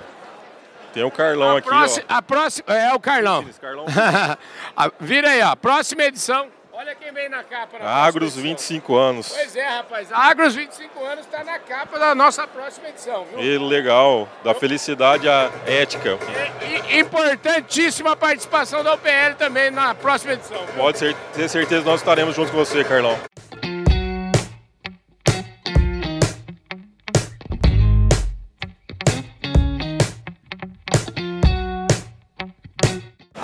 Tem 0.92 1.02
o 1.02 1.10
Carlão 1.10 1.56
a 1.56 1.58
aqui, 1.58 1.68
próxima, 1.68 2.04
ó. 2.08 2.14
A 2.14 2.22
próxima, 2.22 2.74
é 2.74 2.94
o 2.94 3.00
Carlão. 3.00 3.44
Carlão. 3.60 3.86
Vira 5.00 5.30
aí, 5.30 5.42
ó, 5.42 5.56
próxima 5.56 6.04
edição, 6.04 6.48
Olha 6.82 6.96
quem 6.96 7.12
vem 7.12 7.28
na 7.28 7.44
capa. 7.44 7.78
Na 7.78 7.88
Agros 7.88 8.34
25 8.34 8.96
anos. 8.96 9.28
Pois 9.28 9.54
é, 9.54 9.68
rapaz. 9.68 10.08
Agros 10.10 10.54
25 10.54 11.04
anos 11.04 11.26
está 11.26 11.44
na 11.44 11.58
capa 11.58 11.96
da 11.96 12.12
nossa 12.12 12.44
próxima 12.48 12.88
edição, 12.88 13.24
viu? 13.26 13.40
E 13.40 13.56
legal, 13.56 14.26
da 14.42 14.52
felicidade 14.52 15.28
à 15.28 15.48
ética. 15.64 16.18
E, 16.60 16.96
e, 16.96 17.00
importantíssima 17.00 18.16
participação 18.16 18.82
da 18.82 18.94
UPL 18.94 19.36
também 19.38 19.70
na 19.70 19.94
próxima 19.94 20.32
edição. 20.32 20.58
Viu? 20.66 20.82
Pode 20.82 20.98
ser, 20.98 21.14
ter 21.34 21.48
certeza 21.48 21.84
nós 21.84 22.00
estaremos 22.00 22.34
junto 22.34 22.50
com 22.50 22.56
você, 22.56 22.82
Carlão. 22.82 23.16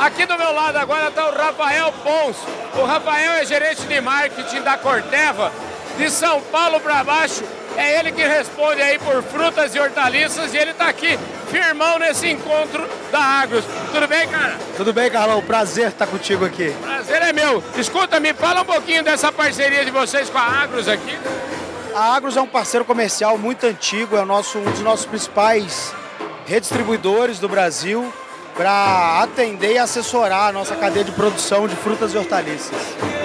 Aqui 0.09 0.25
do 0.25 0.38
meu 0.38 0.55
lado 0.55 0.79
agora 0.79 1.09
está 1.09 1.29
o 1.29 1.37
Rafael 1.37 1.93
Pons. 2.03 2.37
O 2.81 2.87
Rafael 2.87 3.33
é 3.33 3.45
gerente 3.45 3.83
de 3.83 4.00
marketing 4.00 4.62
da 4.62 4.79
Corteva, 4.79 5.53
de 5.99 6.11
São 6.11 6.41
Paulo 6.41 6.81
para 6.81 7.05
baixo. 7.05 7.45
É 7.77 7.99
ele 7.99 8.11
que 8.11 8.27
responde 8.27 8.81
aí 8.81 8.99
por 8.99 9.23
frutas 9.23 9.75
e 9.75 9.79
hortaliças 9.79 10.55
e 10.55 10.57
ele 10.57 10.71
está 10.71 10.88
aqui 10.88 11.19
firmão 11.50 11.99
nesse 11.99 12.27
encontro 12.27 12.88
da 13.12 13.19
Agros. 13.19 13.62
Tudo 13.93 14.09
bem, 14.09 14.27
cara? 14.29 14.57
Tudo 14.79 14.95
bem, 14.95 15.11
Carlão. 15.11 15.43
Prazer 15.43 15.88
estar 15.88 16.07
contigo 16.07 16.47
aqui. 16.47 16.75
Prazer 16.81 17.21
é 17.21 17.33
meu. 17.35 17.62
Escuta, 17.77 18.19
me 18.19 18.33
fala 18.33 18.62
um 18.62 18.65
pouquinho 18.65 19.05
dessa 19.05 19.31
parceria 19.31 19.85
de 19.85 19.91
vocês 19.91 20.31
com 20.31 20.38
a 20.38 20.62
Agros 20.62 20.88
aqui. 20.88 21.19
A 21.95 22.17
Agros 22.17 22.35
é 22.35 22.41
um 22.41 22.49
parceiro 22.49 22.87
comercial 22.87 23.37
muito 23.37 23.67
antigo, 23.67 24.17
é 24.17 24.25
nosso, 24.25 24.57
um 24.57 24.71
dos 24.71 24.81
nossos 24.81 25.05
principais 25.05 25.93
redistribuidores 26.47 27.38
do 27.38 27.47
Brasil 27.47 28.11
para 28.59 29.23
atender 29.23 29.75
e 29.75 29.79
assessorar 29.79 30.49
a 30.49 30.53
nossa 30.53 30.75
cadeia 30.75 31.05
de 31.05 31.12
produção 31.12 31.69
de 31.69 31.77
frutas 31.77 32.12
e 32.12 32.19
hortaliças. 32.19 32.75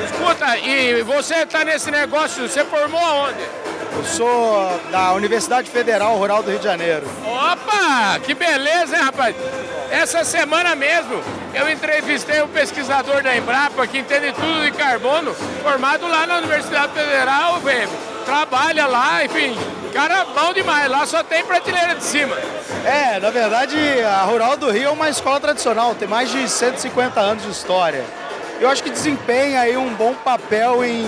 Escuta, 0.05 0.57
e 0.59 1.01
você 1.01 1.37
está 1.37 1.65
nesse 1.65 1.89
negócio, 1.89 2.47
você 2.47 2.63
formou 2.63 2.99
aonde? 2.99 3.39
Eu 3.97 4.03
sou 4.03 4.79
da 4.91 5.13
Universidade 5.13 5.71
Federal 5.71 6.15
Rural 6.17 6.43
do 6.43 6.51
Rio 6.51 6.59
de 6.59 6.65
Janeiro. 6.65 7.07
Opa, 7.25 8.19
que 8.23 8.35
beleza, 8.35 8.95
hein, 8.95 9.01
rapaz? 9.01 9.35
Essa 9.89 10.23
semana 10.23 10.75
mesmo 10.75 11.19
eu 11.53 11.69
entrevistei 11.69 12.41
um 12.43 12.47
pesquisador 12.47 13.23
da 13.23 13.35
Embrapa 13.35 13.87
que 13.87 13.97
entende 13.97 14.31
tudo 14.33 14.63
de 14.63 14.71
carbono, 14.71 15.33
formado 15.63 16.07
lá 16.07 16.27
na 16.27 16.37
Universidade 16.37 16.93
Federal, 16.93 17.59
velho. 17.59 18.12
Trabalha 18.25 18.87
lá, 18.87 19.23
enfim, 19.25 19.57
cara 19.93 20.25
bom 20.25 20.53
demais, 20.53 20.89
lá 20.89 21.05
só 21.05 21.23
tem 21.23 21.43
prateleira 21.43 21.95
de 21.95 22.03
cima. 22.03 22.35
É, 22.85 23.19
na 23.19 23.29
verdade, 23.29 23.77
a 24.01 24.23
Rural 24.23 24.57
do 24.57 24.71
Rio 24.71 24.89
é 24.89 24.91
uma 24.91 25.09
escola 25.09 25.39
tradicional, 25.39 25.95
tem 25.95 26.07
mais 26.07 26.29
de 26.29 26.47
150 26.47 27.19
anos 27.19 27.43
de 27.43 27.51
história. 27.51 28.03
Eu 28.59 28.69
acho 28.69 28.83
que 28.83 28.89
desempenha 28.89 29.61
aí 29.61 29.75
um 29.75 29.93
bom 29.93 30.13
papel 30.13 30.83
em 30.83 31.05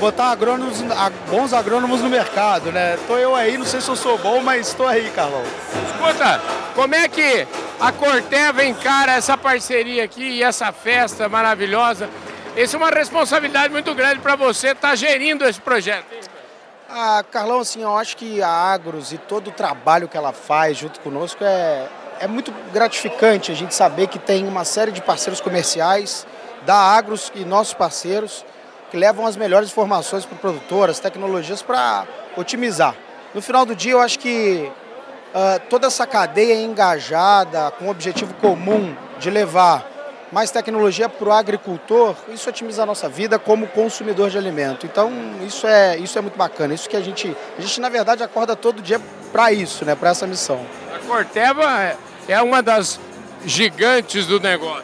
botar 0.00 0.26
agrônomos, 0.26 0.82
bons 1.30 1.52
agrônomos 1.52 2.00
no 2.00 2.08
mercado, 2.08 2.72
né? 2.72 2.98
Tô 3.06 3.16
eu 3.16 3.34
aí, 3.34 3.56
não 3.56 3.64
sei 3.64 3.80
se 3.80 3.88
eu 3.88 3.96
sou 3.96 4.18
bom, 4.18 4.40
mas 4.40 4.68
estou 4.68 4.86
aí, 4.86 5.10
Carlão. 5.14 5.42
Escuta, 5.86 6.40
como 6.74 6.94
é 6.94 7.08
que 7.08 7.46
a 7.80 7.92
Corteva 7.92 8.64
encara 8.64 9.12
essa 9.12 9.36
parceria 9.36 10.04
aqui 10.04 10.22
e 10.22 10.42
essa 10.42 10.72
festa 10.72 11.28
maravilhosa? 11.28 12.08
Isso 12.56 12.76
é 12.76 12.78
uma 12.78 12.90
responsabilidade 12.90 13.72
muito 13.72 13.94
grande 13.94 14.20
para 14.20 14.36
você 14.36 14.68
estar 14.68 14.90
tá 14.90 14.94
gerindo 14.94 15.44
esse 15.44 15.60
projeto. 15.60 16.04
Ah, 16.88 17.24
Carlão, 17.30 17.60
assim, 17.60 17.82
eu 17.82 17.96
acho 17.96 18.16
que 18.16 18.42
a 18.42 18.48
Agros 18.48 19.12
e 19.12 19.18
todo 19.18 19.48
o 19.48 19.52
trabalho 19.52 20.06
que 20.06 20.16
ela 20.16 20.32
faz 20.32 20.76
junto 20.76 21.00
conosco 21.00 21.42
é, 21.42 21.88
é 22.20 22.26
muito 22.26 22.52
gratificante 22.72 23.50
a 23.50 23.54
gente 23.54 23.74
saber 23.74 24.06
que 24.06 24.18
tem 24.18 24.46
uma 24.46 24.64
série 24.64 24.92
de 24.92 25.00
parceiros 25.00 25.40
comerciais 25.40 26.26
da 26.66 26.74
Agros 26.74 27.32
e 27.34 27.44
nossos 27.44 27.74
parceiros 27.74 28.44
que 28.90 28.96
levam 28.96 29.26
as 29.26 29.36
melhores 29.36 29.70
informações 29.70 30.26
para 30.26 30.36
o 30.36 30.38
produtor, 30.38 30.90
as 30.90 31.00
tecnologias 31.00 31.62
para 31.62 32.06
otimizar. 32.36 32.94
No 33.34 33.40
final 33.40 33.64
do 33.64 33.74
dia, 33.74 33.92
eu 33.92 34.00
acho 34.00 34.18
que 34.18 34.70
uh, 35.34 35.60
toda 35.68 35.86
essa 35.86 36.06
cadeia 36.06 36.54
engajada 36.54 37.70
com 37.72 37.86
o 37.86 37.90
objetivo 37.90 38.34
comum 38.34 38.94
de 39.18 39.30
levar 39.30 39.84
mais 40.34 40.50
tecnologia 40.50 41.08
para 41.08 41.28
o 41.28 41.32
agricultor, 41.32 42.16
isso 42.28 42.50
otimiza 42.50 42.82
a 42.82 42.86
nossa 42.86 43.08
vida 43.08 43.38
como 43.38 43.68
consumidor 43.68 44.30
de 44.30 44.36
alimento. 44.36 44.84
Então, 44.84 45.12
isso 45.46 45.64
é, 45.64 45.96
isso 45.96 46.18
é 46.18 46.20
muito 46.20 46.36
bacana. 46.36 46.74
Isso 46.74 46.90
que 46.90 46.96
a 46.96 47.00
gente, 47.00 47.34
a 47.56 47.60
gente 47.60 47.80
na 47.80 47.88
verdade, 47.88 48.20
acorda 48.24 48.56
todo 48.56 48.82
dia 48.82 49.00
para 49.30 49.52
isso, 49.52 49.84
né, 49.84 49.94
para 49.94 50.10
essa 50.10 50.26
missão. 50.26 50.66
A 50.92 50.98
Corteva 51.06 51.96
é 52.26 52.42
uma 52.42 52.60
das 52.60 52.98
gigantes 53.46 54.26
do 54.26 54.40
negócio. 54.40 54.82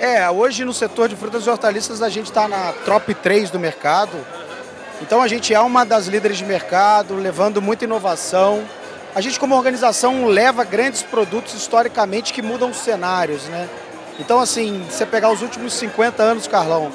Né? 0.00 0.16
É, 0.16 0.30
hoje 0.30 0.64
no 0.64 0.74
setor 0.74 1.08
de 1.08 1.14
frutas 1.14 1.46
e 1.46 1.50
hortaliças 1.50 2.02
a 2.02 2.08
gente 2.08 2.26
está 2.26 2.48
na 2.48 2.72
top 2.84 3.14
3 3.14 3.50
do 3.50 3.60
mercado. 3.60 4.18
Então 5.00 5.22
a 5.22 5.28
gente 5.28 5.54
é 5.54 5.60
uma 5.60 5.84
das 5.84 6.06
líderes 6.06 6.38
de 6.38 6.44
mercado, 6.44 7.14
levando 7.14 7.62
muita 7.62 7.84
inovação. 7.84 8.64
A 9.14 9.20
gente 9.20 9.38
como 9.38 9.54
organização 9.54 10.26
leva 10.26 10.64
grandes 10.64 11.04
produtos 11.04 11.54
historicamente 11.54 12.32
que 12.32 12.42
mudam 12.42 12.70
os 12.70 12.78
cenários, 12.78 13.44
né? 13.44 13.68
Então, 14.18 14.40
assim, 14.40 14.84
você 14.88 15.04
pegar 15.04 15.30
os 15.30 15.42
últimos 15.42 15.74
50 15.74 16.22
anos, 16.22 16.46
Carlão, 16.46 16.90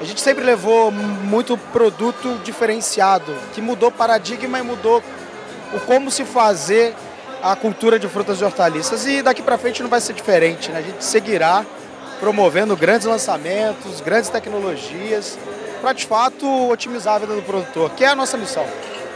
a 0.00 0.04
gente 0.04 0.20
sempre 0.20 0.42
levou 0.42 0.90
muito 0.90 1.56
produto 1.56 2.40
diferenciado, 2.42 3.34
que 3.52 3.60
mudou 3.60 3.90
paradigma 3.90 4.58
e 4.58 4.62
mudou 4.62 5.02
o 5.72 5.80
como 5.80 6.10
se 6.10 6.24
fazer 6.24 6.94
a 7.42 7.54
cultura 7.54 7.98
de 7.98 8.08
frutas 8.08 8.40
e 8.40 8.44
hortaliças. 8.44 9.06
E 9.06 9.22
daqui 9.22 9.42
para 9.42 9.58
frente 9.58 9.82
não 9.82 9.90
vai 9.90 10.00
ser 10.00 10.12
diferente, 10.12 10.70
né? 10.70 10.78
A 10.78 10.82
gente 10.82 11.04
seguirá 11.04 11.64
promovendo 12.20 12.76
grandes 12.76 13.06
lançamentos, 13.06 14.00
grandes 14.00 14.30
tecnologias, 14.30 15.38
para 15.80 15.92
de 15.92 16.06
fato 16.06 16.46
otimizar 16.68 17.16
a 17.16 17.18
vida 17.18 17.34
do 17.34 17.42
produtor, 17.42 17.90
que 17.90 18.04
é 18.04 18.08
a 18.08 18.14
nossa 18.14 18.36
missão. 18.36 18.64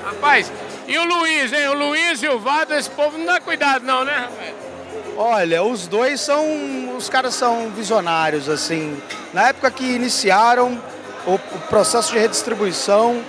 Rapaz, 0.05 0.53
e 0.87 0.99
o 0.99 1.05
Luiz, 1.05 1.53
hein? 1.53 1.69
O 1.69 1.75
Luiz 1.75 2.23
e 2.23 2.29
o 2.29 2.39
Vado, 2.39 2.75
esse 2.75 2.91
povo 2.91 3.17
não 3.17 3.27
dá 3.27 3.41
cuidado 3.41 3.85
não, 3.85 4.05
né, 4.05 4.13
rapaz? 4.13 4.76
Olha, 5.17 5.63
os 5.63 5.87
dois 5.87 6.21
são. 6.21 6.95
Os 6.97 7.09
caras 7.09 7.35
são 7.35 7.71
visionários, 7.71 8.49
assim. 8.49 9.01
Na 9.33 9.49
época 9.49 9.71
que 9.71 9.85
iniciaram 9.85 10.81
o, 11.27 11.35
o 11.35 11.59
processo 11.69 12.13
de 12.13 12.19
redistribuição, 12.19 13.23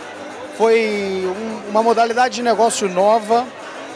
foi 0.58 1.24
um, 1.26 1.70
uma 1.70 1.82
modalidade 1.84 2.36
de 2.36 2.44
negócio 2.44 2.90
nova, 2.90 3.46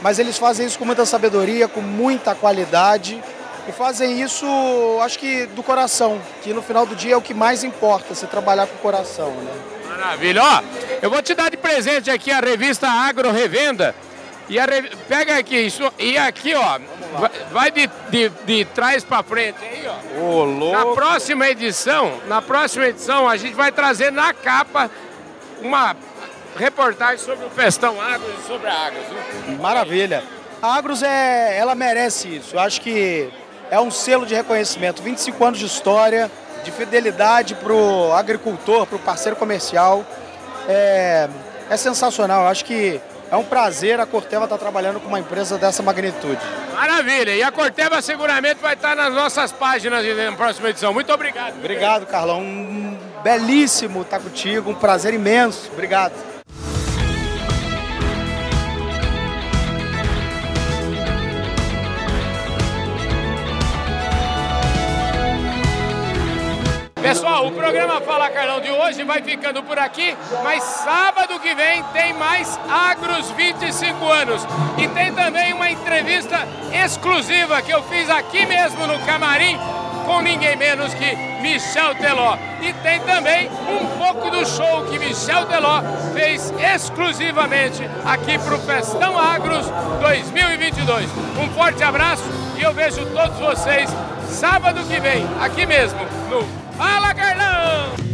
mas 0.02 0.20
eles 0.20 0.38
fazem 0.38 0.68
isso 0.68 0.80
com 0.80 0.86
muita 0.86 1.06
sabedoria, 1.06 1.68
com 1.68 1.82
muita 1.82 2.34
qualidade. 2.36 3.22
E 3.68 3.72
fazem 3.72 4.20
isso, 4.22 4.46
acho 5.04 5.20
que 5.20 5.46
do 5.48 5.62
coração, 5.62 6.20
que 6.42 6.52
no 6.52 6.64
final 6.64 6.86
do 6.86 6.96
dia 6.96 7.14
é 7.14 7.18
o 7.18 7.22
que 7.22 7.34
mais 7.34 7.64
importa, 7.64 8.16
você 8.16 8.26
trabalhar 8.26 8.66
com 8.66 8.76
o 8.76 8.80
coração, 8.80 9.30
né? 9.30 9.52
Maravilha. 9.88 10.42
Ó, 10.44 10.62
eu 11.02 11.10
vou 11.12 11.22
te 11.22 11.36
dar 11.36 11.52
de 11.52 11.58
presente 11.58 12.10
aqui 12.10 12.32
a 12.32 12.40
revista 12.40 12.88
Agro 12.88 13.32
Revenda. 13.32 13.94
E 14.50 14.60
a, 14.60 14.66
pega 15.08 15.38
aqui, 15.38 15.58
isso, 15.58 15.92
e 15.98 16.18
aqui, 16.18 16.54
ó, 16.54 16.80
vai 17.52 17.72
de, 17.72 17.90
de, 18.10 18.30
de 18.30 18.66
trás 18.66 19.04
para 19.04 19.24
frente 19.24 19.58
aí, 19.62 19.86
ó. 19.88 20.20
Ô, 20.22 20.44
louco. 20.44 20.78
Na 20.78 20.86
próxima 20.94 21.48
edição, 21.48 22.20
na 22.28 22.42
próxima 22.42 22.88
edição, 22.88 23.30
a 23.30 23.38
gente 23.38 23.54
vai 23.54 23.72
trazer 23.72 24.12
na 24.12 24.34
capa 24.34 24.90
uma 25.62 25.96
reportagem 26.58 27.24
sobre 27.24 27.46
o 27.46 27.50
Festão 27.50 28.02
Agros 28.02 28.34
e 28.40 28.48
sobre 28.48 28.68
a 28.68 28.74
Agros. 28.74 29.04
Viu? 29.46 29.58
Maravilha. 29.58 30.24
A 30.62 30.76
Agros, 30.76 31.02
é, 31.02 31.58
ela 31.58 31.74
merece 31.74 32.36
isso. 32.36 32.56
Eu 32.56 32.60
acho 32.60 32.82
que 32.82 33.32
é 33.70 33.80
um 33.80 33.90
selo 33.90 34.26
de 34.26 34.36
reconhecimento. 34.36 35.02
25 35.02 35.46
anos 35.46 35.60
de 35.60 35.66
história, 35.66 36.30
de 36.64 36.72
fidelidade 36.72 37.56
para 37.56 37.74
o 37.74 38.14
agricultor, 38.14 38.86
para 38.86 38.96
o 38.96 39.00
parceiro 39.00 39.36
comercial. 39.36 40.06
É, 40.68 41.30
é 41.70 41.78
sensacional. 41.78 42.44
Eu 42.44 42.48
acho 42.50 42.66
que 42.66 43.00
é 43.32 43.36
um 43.38 43.44
prazer 43.46 43.98
a 44.00 44.06
Corteva 44.06 44.44
estar 44.44 44.58
trabalhando 44.58 45.00
com 45.00 45.08
uma 45.08 45.20
empresa 45.20 45.58
dessa 45.58 45.82
magnitude. 45.82 46.42
Maravilha! 46.74 47.34
E 47.34 47.42
a 47.42 47.50
Corteva 47.50 48.02
seguramente 48.02 48.60
vai 48.62 48.74
estar 48.74 48.94
nas 48.94 49.14
nossas 49.14 49.54
páginas 49.54 50.06
na 50.06 50.34
próxima 50.34 50.70
edição. 50.70 50.94
Muito 50.94 51.14
obrigado. 51.14 51.56
Obrigado, 51.56 52.06
Carlão. 52.06 52.42
Um 52.42 52.98
belíssimo 53.24 54.02
estar 54.02 54.20
contigo, 54.20 54.70
um 54.70 54.76
prazer 54.76 55.14
imenso. 55.14 55.70
Obrigado. 55.72 56.31
Programa 67.52 68.00
Fala 68.02 68.30
Carlão 68.30 68.62
de 68.62 68.72
hoje 68.72 69.04
vai 69.04 69.22
ficando 69.22 69.62
por 69.64 69.78
aqui, 69.78 70.16
mas 70.44 70.64
sábado 70.64 71.40
que 71.40 71.54
vem 71.54 71.84
tem 71.94 72.14
mais 72.14 72.60
Agros 72.70 73.30
25 73.32 74.06
anos. 74.06 74.42
E 74.78 74.88
tem 74.88 75.14
também 75.14 75.54
uma 75.54 75.70
entrevista 75.70 76.48
exclusiva 76.72 77.62
que 77.62 77.72
eu 77.72 77.84
fiz 77.84 78.10
aqui 78.10 78.46
mesmo 78.46 78.88
no 78.88 79.00
camarim 79.00 79.60
com 80.06 80.22
ninguém 80.22 80.56
menos 80.56 80.94
que 80.94 81.16
Michel 81.42 81.96
Teló. 81.96 82.38
E 82.62 82.72
tem 82.74 83.00
também 83.02 83.50
um 83.50 83.98
pouco 83.98 84.30
do 84.30 84.46
show 84.46 84.86
que 84.86 84.98
Michel 84.98 85.46
Teló 85.46 85.82
fez 86.14 86.54
exclusivamente 86.74 87.84
aqui 88.06 88.38
para 88.40 88.56
o 88.56 88.60
Festão 88.60 89.18
Agros 89.18 89.66
2022. 90.00 91.10
Um 91.42 91.50
forte 91.54 91.84
abraço 91.84 92.24
e 92.58 92.62
eu 92.62 92.74
vejo 92.74 93.06
todos 93.08 93.38
vocês 93.38 93.90
sábado 94.28 94.82
que 94.86 95.00
vem, 95.00 95.26
aqui 95.42 95.66
mesmo, 95.66 96.00
no 96.30 96.61
Fala 96.78 97.14
Carlão! 97.14 98.11